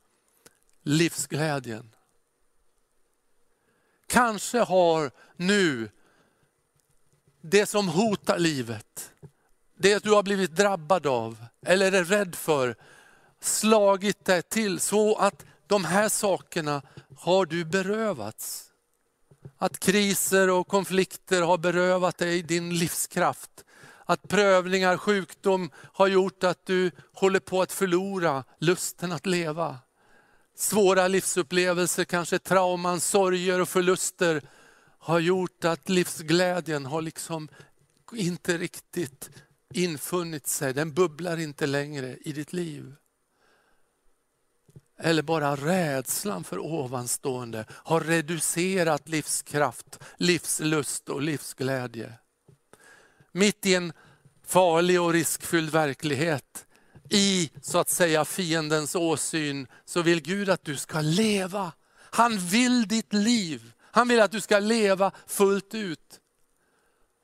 Livsglädjen. 0.83 1.95
Kanske 4.07 4.59
har 4.59 5.11
nu 5.35 5.89
det 7.41 7.65
som 7.65 7.87
hotar 7.87 8.39
livet, 8.39 9.11
det 9.77 10.03
du 10.03 10.11
har 10.11 10.23
blivit 10.23 10.55
drabbad 10.55 11.07
av 11.07 11.45
eller 11.65 11.91
är 11.91 12.03
rädd 12.03 12.35
för, 12.35 12.75
slagit 13.39 14.25
dig 14.25 14.41
till 14.41 14.79
så 14.79 15.15
att 15.15 15.45
de 15.71 15.85
här 15.85 16.09
sakerna 16.09 16.81
har 17.17 17.45
du 17.45 17.65
berövats. 17.65 18.71
Att 19.57 19.79
kriser 19.79 20.49
och 20.49 20.67
konflikter 20.67 21.41
har 21.41 21.57
berövat 21.57 22.17
dig 22.17 22.41
din 22.41 22.77
livskraft. 22.77 23.65
Att 24.05 24.27
prövningar, 24.27 24.97
sjukdom 24.97 25.71
har 25.75 26.07
gjort 26.07 26.43
att 26.43 26.65
du 26.65 26.91
håller 27.13 27.39
på 27.39 27.61
att 27.61 27.71
förlora 27.71 28.43
lusten 28.59 29.11
att 29.11 29.25
leva. 29.25 29.79
Svåra 30.55 31.07
livsupplevelser, 31.07 32.03
kanske 32.03 32.39
trauman, 32.39 32.99
sorger 32.99 33.61
och 33.61 33.69
förluster 33.69 34.41
har 34.99 35.19
gjort 35.19 35.65
att 35.65 35.89
livsglädjen 35.89 36.85
har 36.85 37.01
liksom 37.01 37.47
inte 38.13 38.57
riktigt 38.57 39.29
infunnit 39.73 40.47
sig. 40.47 40.73
Den 40.73 40.93
bubblar 40.93 41.39
inte 41.39 41.65
längre 41.65 42.17
i 42.21 42.31
ditt 42.31 42.53
liv 42.53 42.95
eller 45.03 45.21
bara 45.21 45.55
rädslan 45.55 46.43
för 46.43 46.59
ovanstående 46.59 47.65
har 47.69 48.01
reducerat 48.01 49.09
livskraft, 49.09 49.99
livslust 50.17 51.09
och 51.09 51.21
livsglädje. 51.21 52.13
Mitt 53.31 53.65
i 53.65 53.75
en 53.75 53.93
farlig 54.45 55.01
och 55.01 55.13
riskfylld 55.13 55.71
verklighet, 55.71 56.65
i 57.09 57.49
så 57.61 57.77
att 57.77 57.89
säga 57.89 58.25
fiendens 58.25 58.95
åsyn, 58.95 59.67
så 59.85 60.01
vill 60.01 60.21
Gud 60.21 60.49
att 60.49 60.65
du 60.65 60.77
ska 60.77 61.01
leva. 61.01 61.71
Han 62.11 62.37
vill 62.37 62.87
ditt 62.87 63.13
liv. 63.13 63.71
Han 63.91 64.07
vill 64.07 64.21
att 64.21 64.31
du 64.31 64.41
ska 64.41 64.59
leva 64.59 65.11
fullt 65.27 65.73
ut. 65.73 66.20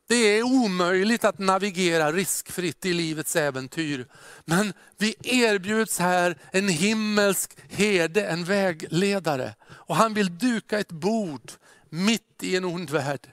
Det 0.07 0.15
är 0.15 0.43
omöjligt 0.43 1.23
att 1.23 1.39
navigera 1.39 2.11
riskfritt 2.11 2.85
i 2.85 2.93
livets 2.93 3.35
äventyr. 3.35 4.07
Men 4.45 4.73
vi 4.97 5.15
erbjuds 5.21 5.99
här 5.99 6.37
en 6.51 6.69
himmelsk 6.69 7.57
herde, 7.69 8.27
en 8.27 8.43
vägledare. 8.43 9.55
Och 9.69 9.95
han 9.95 10.13
vill 10.13 10.37
duka 10.37 10.79
ett 10.79 10.91
bord 10.91 11.51
mitt 11.89 12.43
i 12.43 12.55
en 12.55 12.65
ond 12.65 12.89
värld. 12.89 13.27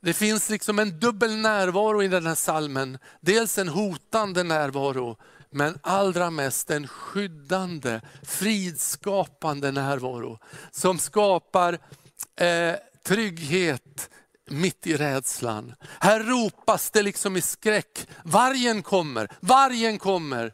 Det 0.00 0.14
finns 0.14 0.50
liksom 0.50 0.78
en 0.78 1.00
dubbel 1.00 1.36
närvaro 1.36 2.02
i 2.02 2.08
den 2.08 2.26
här 2.26 2.34
salmen. 2.34 2.98
Dels 3.20 3.58
en 3.58 3.68
hotande 3.68 4.42
närvaro, 4.42 5.16
men 5.50 5.78
allra 5.82 6.30
mest 6.30 6.70
en 6.70 6.88
skyddande, 6.88 8.00
fridskapande 8.22 9.72
närvaro. 9.72 10.38
Som 10.70 10.98
skapar 10.98 11.78
eh, 12.36 12.74
trygghet 13.06 14.10
mitt 14.46 14.86
i 14.86 14.96
rädslan. 14.96 15.74
Här 16.00 16.20
ropas 16.20 16.90
det 16.90 17.02
liksom 17.02 17.36
i 17.36 17.40
skräck. 17.40 18.08
Vargen 18.24 18.82
kommer, 18.82 19.28
vargen 19.40 19.98
kommer. 19.98 20.52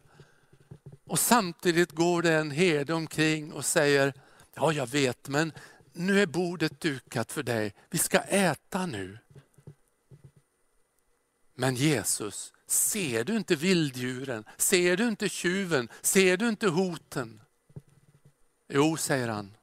Och 1.07 1.19
samtidigt 1.19 1.93
går 1.93 2.23
det 2.23 2.33
en 2.33 2.51
herde 2.51 2.95
omkring 2.95 3.53
och 3.53 3.65
säger, 3.65 4.15
ja 4.55 4.73
jag 4.73 4.87
vet 4.87 5.29
men 5.29 5.53
nu 5.93 6.23
är 6.23 6.27
bordet 6.27 6.81
dukat 6.81 7.33
för 7.33 7.43
dig, 7.43 7.75
vi 7.91 7.99
ska 7.99 8.19
äta 8.19 8.87
nu. 8.87 9.19
Men 11.55 11.75
Jesus, 11.75 12.53
ser 12.67 13.25
du 13.25 13.37
inte 13.37 13.57
vilddjuren? 13.57 14.45
Ser 14.57 14.97
du 14.97 15.09
inte 15.09 15.29
tjuven? 15.29 15.89
Ser 16.01 16.37
du 16.37 16.49
inte 16.49 16.69
hoten? 16.69 17.41
Jo, 18.69 18.97
säger 18.97 19.29
han. 19.29 19.57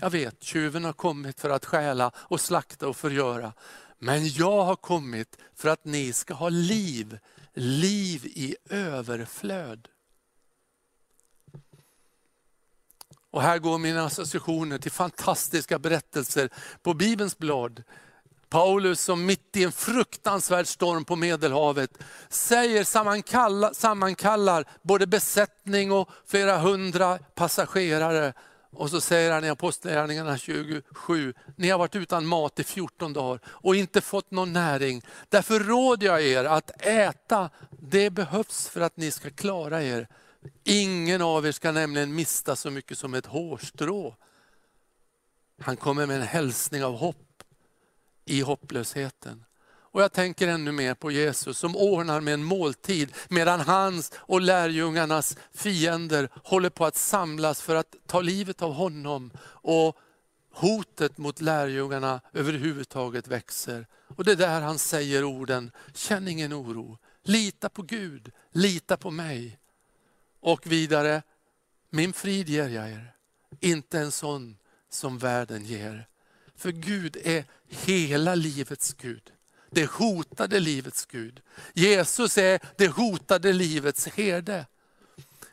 Jag 0.00 0.10
vet, 0.10 0.42
tjuven 0.42 0.84
har 0.84 0.92
kommit 0.92 1.40
för 1.40 1.50
att 1.50 1.64
stjäla 1.64 2.10
och 2.16 2.40
slakta 2.40 2.88
och 2.88 2.96
förgöra. 2.96 3.52
Men 3.98 4.28
jag 4.28 4.64
har 4.64 4.76
kommit 4.76 5.38
för 5.54 5.68
att 5.68 5.84
ni 5.84 6.12
ska 6.12 6.34
ha 6.34 6.48
liv, 6.48 7.18
liv 7.54 8.26
i 8.26 8.56
överflöd. 8.70 9.88
Och 13.30 13.42
här 13.42 13.58
går 13.58 13.78
mina 13.78 14.04
associationer 14.04 14.78
till 14.78 14.90
fantastiska 14.90 15.78
berättelser 15.78 16.50
på 16.82 16.94
Bibelns 16.94 17.38
blad. 17.38 17.82
Paulus 18.48 19.00
som 19.00 19.26
mitt 19.26 19.56
i 19.56 19.64
en 19.64 19.72
fruktansvärd 19.72 20.66
storm 20.66 21.04
på 21.04 21.16
Medelhavet 21.16 21.90
säger, 22.28 22.84
sammankallar, 22.84 23.72
sammankallar 23.72 24.68
både 24.82 25.06
besättning 25.06 25.92
och 25.92 26.08
flera 26.26 26.58
hundra 26.58 27.18
passagerare. 27.18 28.32
Och 28.74 28.90
så 28.90 29.00
säger 29.00 29.32
han 29.32 29.44
i 29.44 29.50
Apostlagärningarna 29.50 30.38
27, 30.38 31.34
ni 31.56 31.70
har 31.70 31.78
varit 31.78 31.96
utan 31.96 32.26
mat 32.26 32.60
i 32.60 32.64
14 32.64 33.12
dagar 33.12 33.40
och 33.46 33.76
inte 33.76 34.00
fått 34.00 34.30
någon 34.30 34.52
näring. 34.52 35.02
Därför 35.28 35.60
råder 35.60 36.06
jag 36.06 36.22
er 36.22 36.44
att 36.44 36.84
äta, 36.84 37.50
det 37.70 38.10
behövs 38.10 38.68
för 38.68 38.80
att 38.80 38.96
ni 38.96 39.10
ska 39.10 39.30
klara 39.30 39.82
er. 39.82 40.08
Ingen 40.64 41.22
av 41.22 41.46
er 41.46 41.52
ska 41.52 41.72
nämligen 41.72 42.14
mista 42.14 42.56
så 42.56 42.70
mycket 42.70 42.98
som 42.98 43.14
ett 43.14 43.26
hårstrå. 43.26 44.16
Han 45.60 45.76
kommer 45.76 46.06
med 46.06 46.16
en 46.16 46.26
hälsning 46.26 46.84
av 46.84 46.96
hopp 46.96 47.42
i 48.24 48.40
hopplösheten. 48.40 49.44
Och 49.94 50.02
jag 50.02 50.12
tänker 50.12 50.48
ännu 50.48 50.72
mer 50.72 50.94
på 50.94 51.10
Jesus 51.10 51.58
som 51.58 51.76
ordnar 51.76 52.20
med 52.20 52.34
en 52.34 52.44
måltid 52.44 53.12
medan 53.28 53.60
hans 53.60 54.12
och 54.16 54.40
lärjungarnas 54.40 55.36
fiender 55.52 56.28
håller 56.34 56.70
på 56.70 56.84
att 56.84 56.96
samlas 56.96 57.62
för 57.62 57.74
att 57.74 57.94
ta 58.06 58.20
livet 58.20 58.62
av 58.62 58.72
honom. 58.72 59.30
Och 59.44 59.98
hotet 60.52 61.18
mot 61.18 61.40
lärjungarna 61.40 62.20
överhuvudtaget 62.32 63.28
växer. 63.28 63.86
Och 64.16 64.24
det 64.24 64.32
är 64.32 64.36
där 64.36 64.60
han 64.60 64.78
säger 64.78 65.24
orden, 65.24 65.70
känn 65.94 66.28
ingen 66.28 66.54
oro, 66.54 66.98
lita 67.22 67.68
på 67.68 67.82
Gud, 67.82 68.32
lita 68.52 68.96
på 68.96 69.10
mig. 69.10 69.58
Och 70.40 70.66
vidare, 70.66 71.22
min 71.90 72.12
frid 72.12 72.48
ger 72.48 72.68
jag 72.68 72.90
er, 72.90 73.14
inte 73.60 73.98
en 73.98 74.12
sån 74.12 74.56
som 74.90 75.18
världen 75.18 75.64
ger. 75.64 76.08
För 76.56 76.72
Gud 76.72 77.16
är 77.24 77.44
hela 77.68 78.34
livets 78.34 78.94
Gud. 78.94 79.33
Det 79.74 79.90
hotade 79.90 80.60
livets 80.60 81.06
Gud. 81.06 81.40
Jesus 81.72 82.38
är 82.38 82.60
det 82.76 82.88
hotade 82.88 83.52
livets 83.52 84.06
herde. 84.08 84.66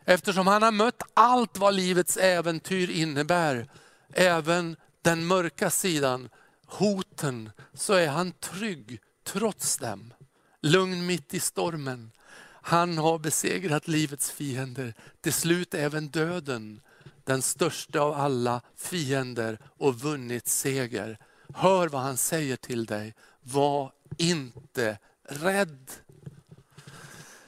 Eftersom 0.06 0.48
han 0.48 0.64
har 0.64 0.72
mött 0.72 1.04
allt 1.14 1.58
vad 1.58 1.74
livets 1.74 2.18
äventyr 2.18 2.90
innebär, 2.90 3.70
även 4.14 4.76
den 5.02 5.26
mörka 5.26 5.70
sidan, 5.70 6.30
hoten, 6.66 7.52
så 7.74 7.94
är 7.94 8.08
han 8.08 8.32
trygg 8.32 9.00
trots 9.24 9.78
dem. 9.78 10.14
Lugn 10.62 11.06
mitt 11.06 11.34
i 11.34 11.40
stormen. 11.40 12.12
Han 12.62 12.98
har 12.98 13.20
besegrat 13.20 13.88
livets 13.88 14.32
fiender, 14.32 14.94
till 15.22 15.34
slut 15.34 15.74
även 15.74 16.08
döden, 16.08 16.82
den 17.24 17.42
största 17.42 18.02
av 18.02 18.14
alla 18.14 18.62
fiender 18.78 19.60
och 19.78 20.00
vunnit 20.00 20.48
seger. 20.48 21.18
Hör 21.54 21.88
vad 21.88 22.02
han 22.02 22.18
säger 22.18 22.56
till 22.56 22.86
dig, 22.86 23.14
var 23.42 23.92
inte 24.18 24.98
rädd. 25.24 25.92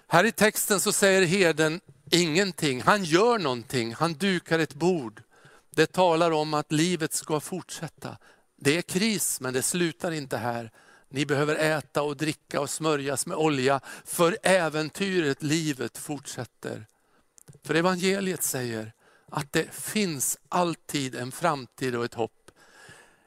Här 0.08 0.23
i 0.23 0.32
texten 0.32 0.80
så 0.80 0.91
säger 0.91 1.26
herden 1.26 1.82
ingenting, 2.12 2.82
han 2.82 3.04
gör 3.04 3.39
någonting, 3.39 3.93
han 3.93 4.13
dukar 4.13 4.60
ett 4.60 4.73
bord. 4.73 5.21
Det 5.69 5.91
talar 5.91 6.32
om 6.32 6.54
att 6.54 6.71
livet 6.71 7.13
ska 7.13 7.39
fortsätta. 7.39 8.17
Det 8.58 8.78
är 8.78 8.82
kris 8.82 9.41
men 9.41 9.54
det 9.54 9.62
slutar 9.62 10.12
inte 10.12 10.38
här. 10.38 10.71
Ni 11.10 11.26
behöver 11.26 11.56
äta 11.56 12.02
och 12.02 12.17
dricka 12.17 12.62
och 12.62 12.69
smörjas 12.69 13.26
med 13.26 13.38
olja, 13.38 13.80
för 14.06 14.38
äventyret, 14.43 15.43
livet 15.43 15.97
fortsätter. 15.97 16.86
För 17.63 17.76
evangeliet 17.76 18.43
säger 18.43 18.93
att 19.30 19.54
det 19.54 19.73
finns 19.73 20.38
alltid 20.49 21.15
en 21.15 21.32
framtid 21.32 21.95
och 21.95 22.06
ett 22.06 22.13
hopp. 22.13 22.52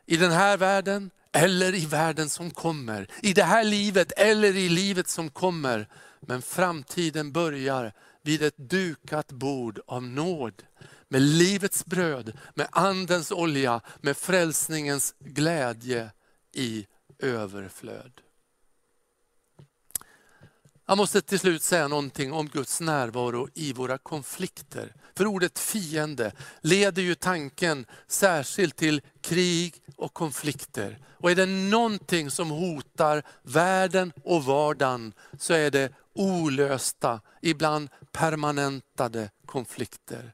I 0.07 0.16
den 0.16 0.31
här 0.31 0.57
världen 0.57 1.11
eller 1.37 1.75
i 1.75 1.87
världen 1.87 2.29
som 2.29 2.51
kommer. 2.51 3.09
I 3.22 3.33
det 3.33 3.42
här 3.42 3.64
livet 3.64 4.12
eller 4.16 4.57
i 4.57 4.68
livet 4.68 5.09
som 5.09 5.31
kommer. 5.31 5.88
Men 6.20 6.42
framtiden 6.42 7.33
börjar 7.33 7.92
vid 8.22 8.42
ett 8.42 8.57
dukat 8.57 9.33
bord 9.33 9.81
av 9.87 10.03
nåd. 10.03 10.62
Med 11.09 11.22
livets 11.22 11.85
bröd, 11.85 12.33
med 12.55 12.68
andens 12.70 13.33
olja, 13.33 13.81
med 14.01 14.16
frälsningens 14.16 15.14
glädje 15.18 16.11
i 16.55 16.87
överflöd. 17.18 18.12
Jag 20.88 20.99
måste 20.99 21.20
till 21.20 21.38
slut 21.38 21.62
säga 21.62 21.88
någonting 21.88 22.33
om 22.33 22.49
Guds 22.49 22.81
närvaro 22.81 23.49
i 23.55 23.72
våra 23.72 23.99
konflikter. 23.99 24.94
För 25.16 25.27
ordet 25.27 25.59
fiende 25.59 26.33
leder 26.61 27.03
ju 27.03 27.14
tanken 27.14 27.87
särskilt 28.09 28.77
till 28.77 29.01
krig 29.20 29.75
och 29.96 30.14
konflikter. 30.14 30.99
Och 31.12 31.31
är 31.31 31.35
det 31.35 31.46
någonting 31.46 32.31
som 32.31 32.51
hotar 32.51 33.22
världen 33.42 34.12
och 34.25 34.44
vardagen 34.44 35.12
så 35.38 35.53
är 35.53 35.70
det 35.70 35.92
olösta, 36.14 37.20
ibland 37.42 37.88
permanentade 38.12 39.31
konflikter. 39.46 40.33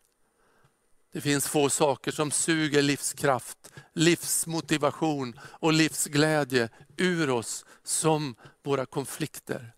Det 1.12 1.20
finns 1.20 1.48
få 1.48 1.70
saker 1.70 2.12
som 2.12 2.30
suger 2.30 2.82
livskraft, 2.82 3.72
livsmotivation 3.94 5.40
och 5.42 5.72
livsglädje 5.72 6.68
ur 6.96 7.30
oss 7.30 7.64
som 7.84 8.34
våra 8.62 8.86
konflikter. 8.86 9.72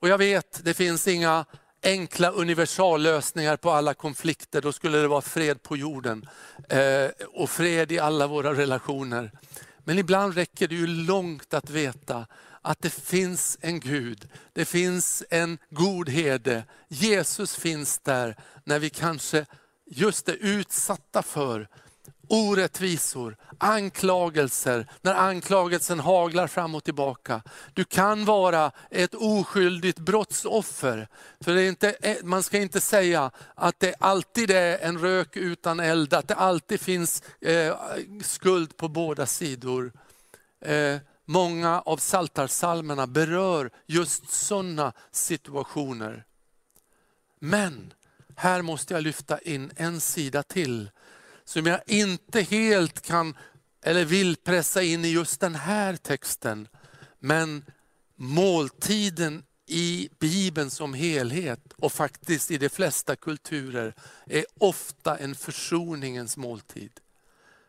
Och 0.00 0.08
jag 0.08 0.18
vet, 0.18 0.64
det 0.64 0.74
finns 0.74 1.08
inga 1.08 1.44
enkla 1.82 2.30
universallösningar 2.30 3.56
på 3.56 3.70
alla 3.70 3.94
konflikter, 3.94 4.62
då 4.62 4.72
skulle 4.72 4.98
det 4.98 5.08
vara 5.08 5.20
fred 5.20 5.62
på 5.62 5.76
jorden 5.76 6.28
eh, 6.68 7.10
och 7.28 7.50
fred 7.50 7.92
i 7.92 7.98
alla 7.98 8.26
våra 8.26 8.54
relationer. 8.54 9.32
Men 9.84 9.98
ibland 9.98 10.34
räcker 10.34 10.68
det 10.68 10.74
ju 10.74 10.86
långt 10.86 11.54
att 11.54 11.70
veta 11.70 12.26
att 12.62 12.82
det 12.82 12.90
finns 12.90 13.58
en 13.60 13.80
Gud, 13.80 14.28
det 14.52 14.64
finns 14.64 15.22
en 15.30 15.58
god 15.70 16.08
herde. 16.08 16.64
Jesus 16.88 17.56
finns 17.56 17.98
där 17.98 18.36
när 18.64 18.78
vi 18.78 18.90
kanske 18.90 19.46
just 19.86 20.28
är 20.28 20.36
utsatta 20.40 21.22
för 21.22 21.68
orättvisor, 22.28 23.36
anklagelser, 23.58 24.86
när 25.02 25.14
anklagelsen 25.14 26.00
haglar 26.00 26.46
fram 26.46 26.74
och 26.74 26.84
tillbaka. 26.84 27.42
Du 27.74 27.84
kan 27.84 28.24
vara 28.24 28.70
ett 28.90 29.14
oskyldigt 29.14 29.98
brottsoffer. 29.98 31.08
För 31.40 31.54
det 31.54 31.62
är 31.62 31.68
inte, 31.68 31.96
eh, 32.00 32.16
man 32.22 32.42
ska 32.42 32.58
inte 32.58 32.80
säga 32.80 33.30
att 33.54 33.80
det 33.80 33.94
alltid 34.00 34.50
är 34.50 34.78
en 34.78 34.98
rök 34.98 35.36
utan 35.36 35.80
eld, 35.80 36.14
att 36.14 36.28
det 36.28 36.34
alltid 36.34 36.80
finns 36.80 37.22
eh, 37.40 37.74
skuld 38.22 38.76
på 38.76 38.88
båda 38.88 39.26
sidor. 39.26 39.92
Eh, 40.60 40.96
många 41.24 41.80
av 41.80 41.96
saltarsalmerna 41.96 43.06
berör 43.06 43.70
just 43.86 44.30
sådana 44.30 44.92
situationer. 45.12 46.24
Men 47.38 47.92
här 48.36 48.62
måste 48.62 48.94
jag 48.94 49.02
lyfta 49.02 49.38
in 49.38 49.70
en 49.76 50.00
sida 50.00 50.42
till 50.42 50.90
som 51.46 51.66
jag 51.66 51.80
inte 51.86 52.40
helt 52.40 53.00
kan 53.00 53.36
eller 53.82 54.04
vill 54.04 54.36
pressa 54.36 54.82
in 54.82 55.04
i 55.04 55.08
just 55.08 55.40
den 55.40 55.54
här 55.54 55.96
texten. 55.96 56.68
Men 57.18 57.64
måltiden 58.16 59.42
i 59.66 60.08
Bibeln 60.18 60.70
som 60.70 60.94
helhet 60.94 61.72
och 61.76 61.92
faktiskt 61.92 62.50
i 62.50 62.58
de 62.58 62.68
flesta 62.68 63.16
kulturer 63.16 63.94
är 64.26 64.44
ofta 64.58 65.16
en 65.16 65.34
försoningens 65.34 66.36
måltid. 66.36 66.90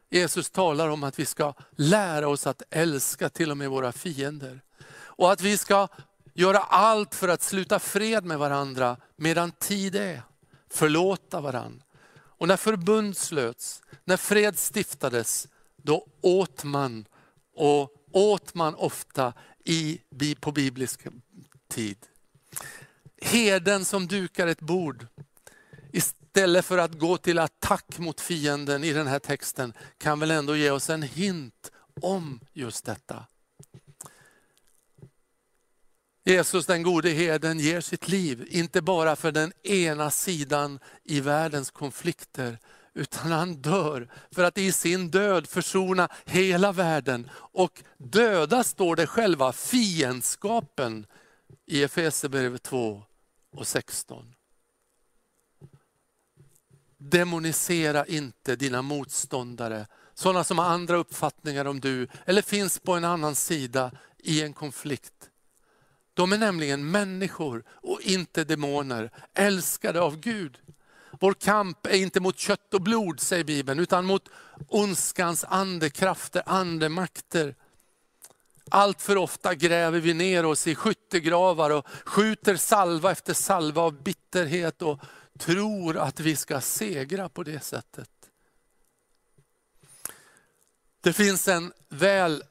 Jesus 0.09 0.49
talar 0.49 0.89
om 0.89 1.03
att 1.03 1.19
vi 1.19 1.25
ska 1.25 1.53
lära 1.71 2.27
oss 2.27 2.47
att 2.47 2.61
älska 2.69 3.29
till 3.29 3.51
och 3.51 3.57
med 3.57 3.69
våra 3.69 3.91
fiender. 3.91 4.61
Och 4.89 5.31
att 5.31 5.41
vi 5.41 5.57
ska 5.57 5.87
göra 6.33 6.59
allt 6.59 7.15
för 7.15 7.27
att 7.27 7.41
sluta 7.41 7.79
fred 7.79 8.25
med 8.25 8.39
varandra 8.39 8.97
medan 9.15 9.51
tid 9.51 9.95
är. 9.95 10.21
Förlåta 10.69 11.41
varandra. 11.41 11.86
Och 12.37 12.47
när 12.47 12.57
förbund 12.57 13.17
slöts, 13.17 13.81
när 14.05 14.17
fred 14.17 14.59
stiftades, 14.59 15.47
då 15.77 16.07
åt 16.21 16.63
man 16.63 17.05
och 17.55 17.91
åt 18.11 18.53
man 18.53 18.75
ofta 18.75 19.33
i, 19.65 20.01
på 20.39 20.51
biblisk 20.51 21.07
tid. 21.67 21.97
Heden 23.21 23.85
som 23.85 24.07
dukar 24.07 24.47
ett 24.47 24.61
bord, 24.61 25.07
istället 25.91 26.65
för 26.65 26.77
att 26.77 26.99
gå 26.99 27.17
till 27.17 27.39
attack 27.39 27.99
mot 27.99 28.21
fienden 28.21 28.83
i 28.83 28.93
den 28.93 29.07
här 29.07 29.19
texten, 29.19 29.73
kan 29.97 30.19
väl 30.19 30.31
ändå 30.31 30.55
ge 30.55 30.71
oss 30.71 30.89
en 30.89 31.01
hint 31.01 31.71
om 32.01 32.39
just 32.53 32.85
detta. 32.85 33.25
Jesus 36.27 36.65
den 36.65 36.83
gode 36.83 37.09
heden 37.09 37.59
ger 37.59 37.81
sitt 37.81 38.07
liv, 38.07 38.47
inte 38.49 38.81
bara 38.81 39.15
för 39.15 39.31
den 39.31 39.53
ena 39.63 40.11
sidan 40.11 40.79
i 41.03 41.19
världens 41.19 41.71
konflikter, 41.71 42.57
utan 42.93 43.31
han 43.31 43.55
dör 43.55 44.09
för 44.31 44.43
att 44.43 44.57
i 44.57 44.71
sin 44.71 45.11
död 45.11 45.47
försona 45.47 46.09
hela 46.25 46.71
världen. 46.71 47.29
Och 47.33 47.83
döda 47.97 48.63
står 48.63 48.95
det 48.95 49.07
själva 49.07 49.53
fiendskapen 49.53 51.05
i 51.65 51.83
Efesierbrevet 51.83 52.63
2 52.63 53.03
och 53.51 53.67
16. 53.67 54.33
Demonisera 56.97 58.05
inte 58.05 58.55
dina 58.55 58.81
motståndare, 58.81 59.87
sådana 60.13 60.43
som 60.43 60.57
har 60.57 60.65
andra 60.65 60.97
uppfattningar 60.97 61.65
om 61.65 61.79
du, 61.79 62.07
eller 62.25 62.41
finns 62.41 62.79
på 62.79 62.93
en 62.93 63.05
annan 63.05 63.35
sida 63.35 63.91
i 64.17 64.41
en 64.41 64.53
konflikt. 64.53 65.29
De 66.17 66.33
är 66.33 66.37
nämligen 66.37 66.91
människor 66.91 67.63
och 67.69 68.01
inte 68.01 68.43
demoner, 68.43 69.11
älskade 69.33 70.01
av 70.01 70.19
Gud. 70.19 70.57
Vår 71.19 71.33
kamp 71.33 71.85
är 71.85 71.97
inte 71.97 72.19
mot 72.19 72.37
kött 72.37 72.73
och 72.73 72.81
blod, 72.81 73.19
säger 73.19 73.43
Bibeln, 73.43 73.79
utan 73.79 74.05
mot 74.05 74.29
ondskans 74.67 75.43
andekrafter, 75.43 76.43
andemakter. 76.45 77.55
Allt 78.69 79.01
för 79.01 79.17
ofta 79.17 79.55
gräver 79.55 79.99
vi 79.99 80.13
ner 80.13 80.45
oss 80.45 80.67
i 80.67 80.75
skyttegravar 80.75 81.69
och 81.69 81.87
skjuter 82.05 82.55
salva 82.55 83.11
efter 83.11 83.33
salva 83.33 83.81
av 83.81 84.03
bitterhet 84.03 84.81
och 84.81 84.99
tror 85.39 85.97
att 85.97 86.19
vi 86.19 86.35
ska 86.35 86.61
segra 86.61 87.29
på 87.29 87.43
det 87.43 87.63
sättet. 87.63 88.09
Det 91.01 91.13
finns 91.13 91.47
en 91.47 91.73
väl 91.89 92.43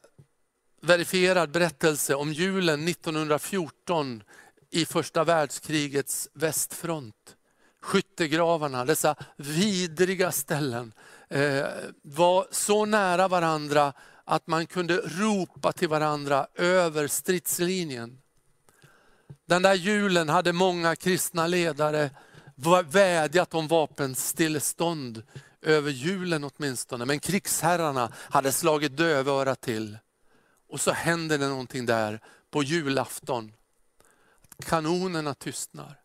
verifierad 0.87 1.51
berättelse 1.51 2.15
om 2.15 2.33
julen 2.33 2.89
1914 2.89 4.23
i 4.71 4.87
första 4.87 5.25
världskrigets 5.25 6.29
västfront. 6.33 7.37
Skyttegravarna, 7.83 8.85
dessa 8.85 9.15
vidriga 9.37 10.33
ställen, 10.33 10.93
eh, 11.29 11.65
var 12.03 12.47
så 12.51 12.85
nära 12.85 13.29
varandra 13.29 13.93
att 14.25 14.47
man 14.47 14.67
kunde 14.67 14.97
ropa 14.97 15.73
till 15.73 15.89
varandra 15.89 16.47
över 16.55 17.07
stridslinjen. 17.07 18.19
Den 19.47 19.63
där 19.63 19.75
julen 19.75 20.29
hade 20.29 20.53
många 20.53 20.97
kristna 20.97 21.47
ledare 21.47 22.11
vädjat 22.91 23.55
om 23.55 23.69
vapenstillestånd 23.69 25.23
över 25.63 25.91
julen 25.91 26.45
åtminstone. 26.45 27.05
Men 27.05 27.21
krigsherrarna 27.21 28.13
hade 28.15 28.53
slagit 28.53 28.97
dövörat 28.97 29.61
till. 29.61 29.99
Och 30.69 30.81
så 30.81 30.91
händer 30.93 31.39
det 31.39 31.49
någonting 31.49 31.87
där 31.87 32.21
på 32.51 32.63
julafton. 32.63 33.53
Kanonerna 34.59 35.35
tystnar. 35.35 36.01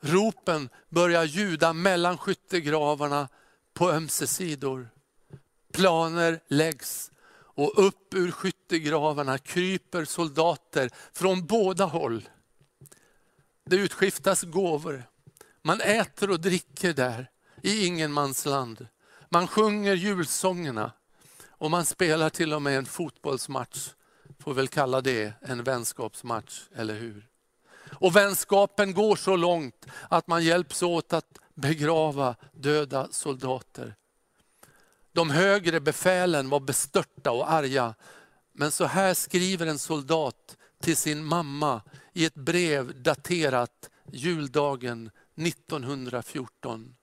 Ropen 0.00 0.68
börjar 0.88 1.24
ljuda 1.24 1.72
mellan 1.72 2.18
skyttegravarna 2.18 3.28
på 3.74 3.90
ömse 3.90 4.26
sidor. 4.26 4.88
Planer 5.72 6.40
läggs 6.48 7.10
och 7.54 7.86
upp 7.86 8.14
ur 8.14 8.30
skyttegravarna 8.30 9.38
kryper 9.38 10.04
soldater 10.04 10.90
från 11.12 11.46
båda 11.46 11.84
håll. 11.84 12.28
Det 13.64 13.76
utskiftas 13.76 14.42
gåvor. 14.42 15.04
Man 15.62 15.80
äter 15.80 16.30
och 16.30 16.40
dricker 16.40 16.92
där 16.92 17.30
i 17.62 17.86
ingenmansland. 17.86 18.86
Man 19.28 19.48
sjunger 19.48 19.94
julsångerna 19.94 20.92
och 21.62 21.70
man 21.70 21.84
spelar 21.84 22.30
till 22.30 22.52
och 22.52 22.62
med 22.62 22.78
en 22.78 22.86
fotbollsmatch. 22.86 23.88
Får 24.38 24.54
väl 24.54 24.68
kalla 24.68 25.00
det 25.00 25.32
en 25.40 25.64
vänskapsmatch, 25.64 26.62
eller 26.74 26.94
hur? 26.94 27.28
Och 27.98 28.16
vänskapen 28.16 28.94
går 28.94 29.16
så 29.16 29.36
långt 29.36 29.86
att 30.08 30.26
man 30.26 30.44
hjälps 30.44 30.82
åt 30.82 31.12
att 31.12 31.38
begrava 31.54 32.34
döda 32.52 33.08
soldater. 33.10 33.94
De 35.12 35.30
högre 35.30 35.80
befälen 35.80 36.50
var 36.50 36.60
bestörta 36.60 37.30
och 37.30 37.52
arga. 37.52 37.94
Men 38.52 38.70
så 38.70 38.84
här 38.84 39.14
skriver 39.14 39.66
en 39.66 39.78
soldat 39.78 40.56
till 40.80 40.96
sin 40.96 41.24
mamma 41.24 41.82
i 42.12 42.24
ett 42.24 42.34
brev 42.34 43.02
daterat 43.02 43.90
juldagen 44.12 45.10
1914. 45.36 46.94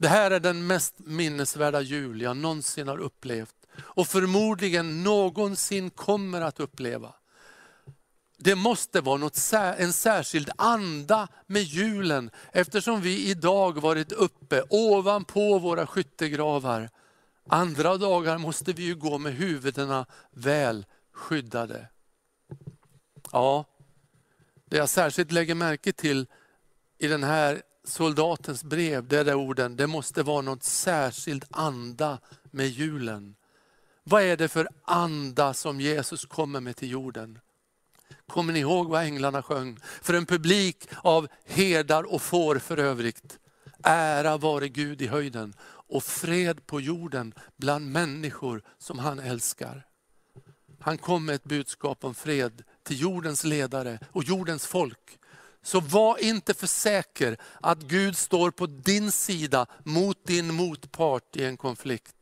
Det 0.00 0.08
här 0.08 0.30
är 0.30 0.40
den 0.40 0.66
mest 0.66 0.94
minnesvärda 0.98 1.80
jul 1.80 2.20
jag 2.20 2.36
någonsin 2.36 2.88
har 2.88 2.98
upplevt 2.98 3.54
och 3.78 4.06
förmodligen 4.06 5.02
någonsin 5.02 5.90
kommer 5.90 6.40
att 6.40 6.60
uppleva. 6.60 7.14
Det 8.38 8.54
måste 8.54 9.00
vara 9.00 9.16
något, 9.16 9.52
en 9.52 9.92
särskild 9.92 10.50
anda 10.58 11.28
med 11.46 11.62
julen 11.62 12.30
eftersom 12.52 13.00
vi 13.00 13.30
idag 13.30 13.80
varit 13.80 14.12
uppe 14.12 14.62
ovanpå 14.70 15.58
våra 15.58 15.86
skyttegravar. 15.86 16.90
Andra 17.48 17.96
dagar 17.96 18.38
måste 18.38 18.72
vi 18.72 18.82
ju 18.82 18.94
gå 18.94 19.18
med 19.18 19.34
huvudena 19.34 20.06
väl 20.30 20.86
skyddade. 21.12 21.88
Ja, 23.32 23.64
det 24.64 24.76
jag 24.76 24.88
särskilt 24.88 25.32
lägger 25.32 25.54
märke 25.54 25.92
till 25.92 26.26
i 26.98 27.06
den 27.06 27.22
här 27.22 27.62
soldatens 27.84 28.64
brev, 28.64 29.08
det 29.08 29.18
är 29.18 29.24
de 29.24 29.32
orden, 29.34 29.76
det 29.76 29.86
måste 29.86 30.22
vara 30.22 30.40
något 30.40 30.64
särskild 30.64 31.44
anda 31.50 32.18
med 32.50 32.68
julen. 32.68 33.34
Vad 34.04 34.22
är 34.22 34.36
det 34.36 34.48
för 34.48 34.68
anda 34.82 35.54
som 35.54 35.80
Jesus 35.80 36.24
kommer 36.24 36.60
med 36.60 36.76
till 36.76 36.90
jorden? 36.90 37.38
Kommer 38.26 38.52
ni 38.52 38.58
ihåg 38.58 38.88
vad 38.88 39.02
änglarna 39.02 39.42
sjöng? 39.42 39.78
För 40.02 40.14
en 40.14 40.26
publik 40.26 40.88
av 41.02 41.28
herdar 41.44 42.12
och 42.14 42.22
får 42.22 42.58
för 42.58 42.78
övrigt. 42.78 43.38
Ära 43.82 44.36
vare 44.36 44.68
Gud 44.68 45.02
i 45.02 45.06
höjden 45.06 45.54
och 45.62 46.04
fred 46.04 46.66
på 46.66 46.80
jorden 46.80 47.34
bland 47.56 47.90
människor 47.90 48.62
som 48.78 48.98
han 48.98 49.18
älskar. 49.18 49.86
Han 50.80 50.98
kom 50.98 51.24
med 51.24 51.34
ett 51.34 51.44
budskap 51.44 52.04
om 52.04 52.14
fred 52.14 52.62
till 52.82 53.00
jordens 53.00 53.44
ledare 53.44 53.98
och 54.12 54.24
jordens 54.24 54.66
folk. 54.66 55.18
Så 55.62 55.80
var 55.80 56.18
inte 56.18 56.54
för 56.54 56.66
säker 56.66 57.36
att 57.60 57.78
Gud 57.78 58.16
står 58.16 58.50
på 58.50 58.66
din 58.66 59.12
sida 59.12 59.66
mot 59.84 60.26
din 60.26 60.54
motpart 60.54 61.36
i 61.36 61.44
en 61.44 61.56
konflikt. 61.56 62.16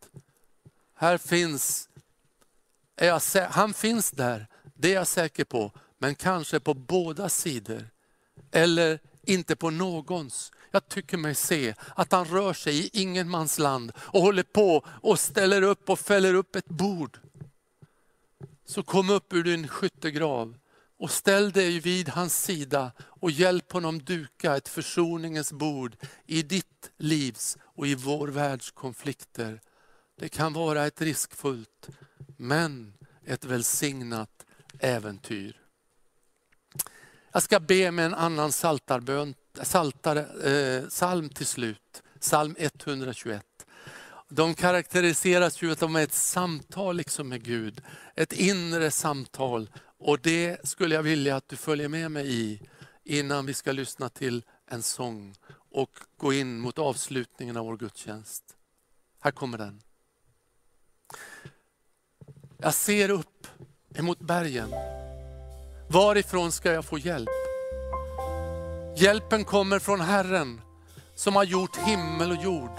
Här 0.95 1.19
finns, 1.19 1.89
jag, 2.97 3.21
han 3.51 3.75
finns 3.75 4.11
där, 4.11 4.47
det 4.75 4.91
är 4.91 4.95
jag 4.95 5.07
säker 5.07 5.45
på, 5.45 5.73
men 5.99 6.15
kanske 6.15 6.61
på 6.61 6.75
båda 6.75 7.29
sidor. 7.29 7.89
Eller 8.51 8.99
inte 9.23 9.57
på 9.57 9.71
någons. 9.71 10.53
Jag 10.71 10.89
tycker 10.89 11.17
mig 11.17 11.35
se 11.35 11.75
att 11.95 12.13
han 12.13 12.25
rör 12.25 12.53
sig 12.53 12.79
i 12.79 12.91
ingenmansland 12.93 13.93
och 13.97 14.23
håller 14.23 14.43
på 14.43 14.87
och 14.87 15.19
ställer 15.19 15.63
upp 15.63 15.91
och 15.91 15.99
fäller 15.99 16.35
upp 16.35 16.57
ett 16.57 16.69
bord. 16.69 17.19
Så 18.67 18.83
kom 18.83 19.11
upp 19.11 19.33
ur 19.33 19.45
din 19.45 19.69
skyttegrav 19.69 20.59
och 20.99 21.11
ställ 21.11 21.53
dig 21.53 21.81
vid 21.81 22.09
hans 22.09 22.45
sida 22.45 22.93
och 23.01 23.31
hjälp 23.31 23.73
honom 23.73 23.99
duka 23.99 24.57
ett 24.57 24.69
försoningens 24.69 25.53
bord 25.53 25.97
i 26.27 26.43
ditt 26.43 26.91
livs 26.97 27.57
och 27.63 27.87
i 27.87 27.95
vår 27.95 28.29
världs 28.29 28.71
konflikter. 28.71 29.61
Det 30.19 30.29
kan 30.29 30.53
vara 30.53 30.87
ett 30.87 31.01
riskfullt, 31.01 31.89
men 32.37 32.95
ett 33.25 33.45
välsignat 33.45 34.47
äventyr. 34.79 35.61
Jag 37.33 37.43
ska 37.43 37.61
be 37.61 37.91
med 37.91 38.07
en 38.07 38.15
annan 38.15 38.53
saltarbön, 38.53 39.35
saltare, 39.63 40.51
eh, 40.51 40.89
salm 40.89 41.29
till 41.29 41.47
slut, 41.47 42.03
psalm 42.21 42.57
121. 42.59 43.45
De 44.29 44.55
karaktäriseras 44.55 45.63
ju 45.63 45.73
att 45.73 45.79
de 45.79 45.97
är 45.97 46.03
ett 46.03 46.15
samtal 46.15 46.97
liksom 46.97 47.29
med 47.29 47.45
Gud. 47.45 47.83
Ett 48.15 48.33
inre 48.33 48.91
samtal. 48.91 49.71
Och 49.99 50.21
det 50.21 50.69
skulle 50.69 50.95
jag 50.95 51.03
vilja 51.03 51.37
att 51.37 51.49
du 51.49 51.57
följer 51.57 51.89
med 51.89 52.11
mig 52.11 52.35
i 52.35 52.61
innan 53.05 53.47
vi 53.47 53.55
ska 53.55 53.73
lyssna 53.73 54.09
till 54.09 54.43
en 54.71 54.83
sång 54.83 55.35
och 55.71 55.91
gå 56.17 56.33
in 56.33 56.61
mot 56.61 56.79
avslutningen 56.79 57.57
av 57.57 57.67
vår 57.67 57.77
gudstjänst. 57.77 58.45
Här 59.21 59.31
kommer 59.31 59.59
den. 59.59 59.81
Jag 62.59 62.75
ser 62.75 63.09
upp 63.11 63.47
emot 63.95 64.19
bergen. 64.19 64.71
Varifrån 65.91 66.53
ska 66.53 66.73
jag 66.73 66.85
få 66.85 66.99
hjälp? 66.99 67.29
Hjälpen 68.97 69.45
kommer 69.45 69.79
från 69.79 70.01
Herren 70.01 70.61
som 71.15 71.37
har 71.37 71.45
gjort 71.45 71.77
himmel 71.77 72.31
och 72.31 72.45
jord. 72.45 72.79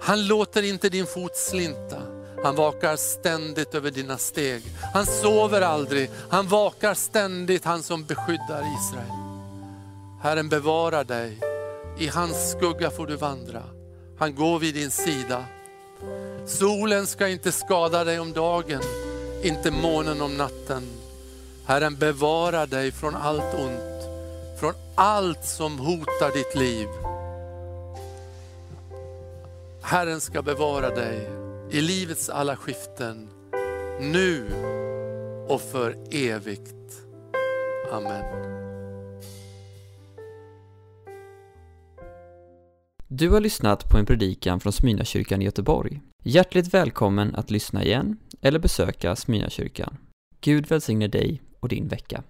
Han 0.00 0.26
låter 0.26 0.62
inte 0.62 0.88
din 0.88 1.06
fot 1.06 1.36
slinta. 1.36 2.23
Han 2.44 2.56
vakar 2.56 2.96
ständigt 2.96 3.74
över 3.74 3.90
dina 3.90 4.18
steg. 4.18 4.62
Han 4.94 5.06
sover 5.06 5.60
aldrig. 5.60 6.10
Han 6.30 6.48
vakar 6.48 6.94
ständigt, 6.94 7.64
han 7.64 7.82
som 7.82 8.04
beskyddar 8.04 8.64
Israel. 8.80 9.12
Herren 10.22 10.48
bevarar 10.48 11.04
dig. 11.04 11.38
I 11.98 12.08
hans 12.08 12.50
skugga 12.50 12.90
får 12.90 13.06
du 13.06 13.16
vandra. 13.16 13.62
Han 14.18 14.34
går 14.34 14.58
vid 14.58 14.74
din 14.74 14.90
sida. 14.90 15.44
Solen 16.46 17.06
ska 17.06 17.28
inte 17.28 17.52
skada 17.52 18.04
dig 18.04 18.20
om 18.20 18.32
dagen, 18.32 18.82
inte 19.42 19.70
månen 19.70 20.22
om 20.22 20.36
natten. 20.36 20.82
Herren 21.66 21.96
bevarar 21.96 22.66
dig 22.66 22.92
från 22.92 23.16
allt 23.16 23.54
ont, 23.54 24.04
från 24.60 24.74
allt 24.94 25.44
som 25.44 25.78
hotar 25.78 26.32
ditt 26.34 26.54
liv. 26.54 26.88
Herren 29.82 30.20
ska 30.20 30.42
bevara 30.42 30.90
dig 30.90 31.43
i 31.70 31.80
livets 31.80 32.28
alla 32.28 32.56
skiften, 32.56 33.28
nu 34.00 34.46
och 35.48 35.60
för 35.60 35.96
evigt. 36.10 36.74
Amen. 37.92 38.24
Du 43.08 43.30
har 43.30 43.40
lyssnat 43.40 43.90
på 43.90 43.98
en 43.98 44.06
predikan 44.06 44.60
från 44.60 44.72
Smyrnakyrkan 44.72 45.42
i 45.42 45.44
Göteborg. 45.44 46.00
Hjärtligt 46.24 46.74
välkommen 46.74 47.34
att 47.34 47.50
lyssna 47.50 47.84
igen 47.84 48.16
eller 48.40 48.58
besöka 48.58 49.16
Smyrnakyrkan. 49.16 49.96
Gud 50.40 50.66
välsigne 50.66 51.08
dig 51.08 51.42
och 51.60 51.68
din 51.68 51.88
vecka. 51.88 52.22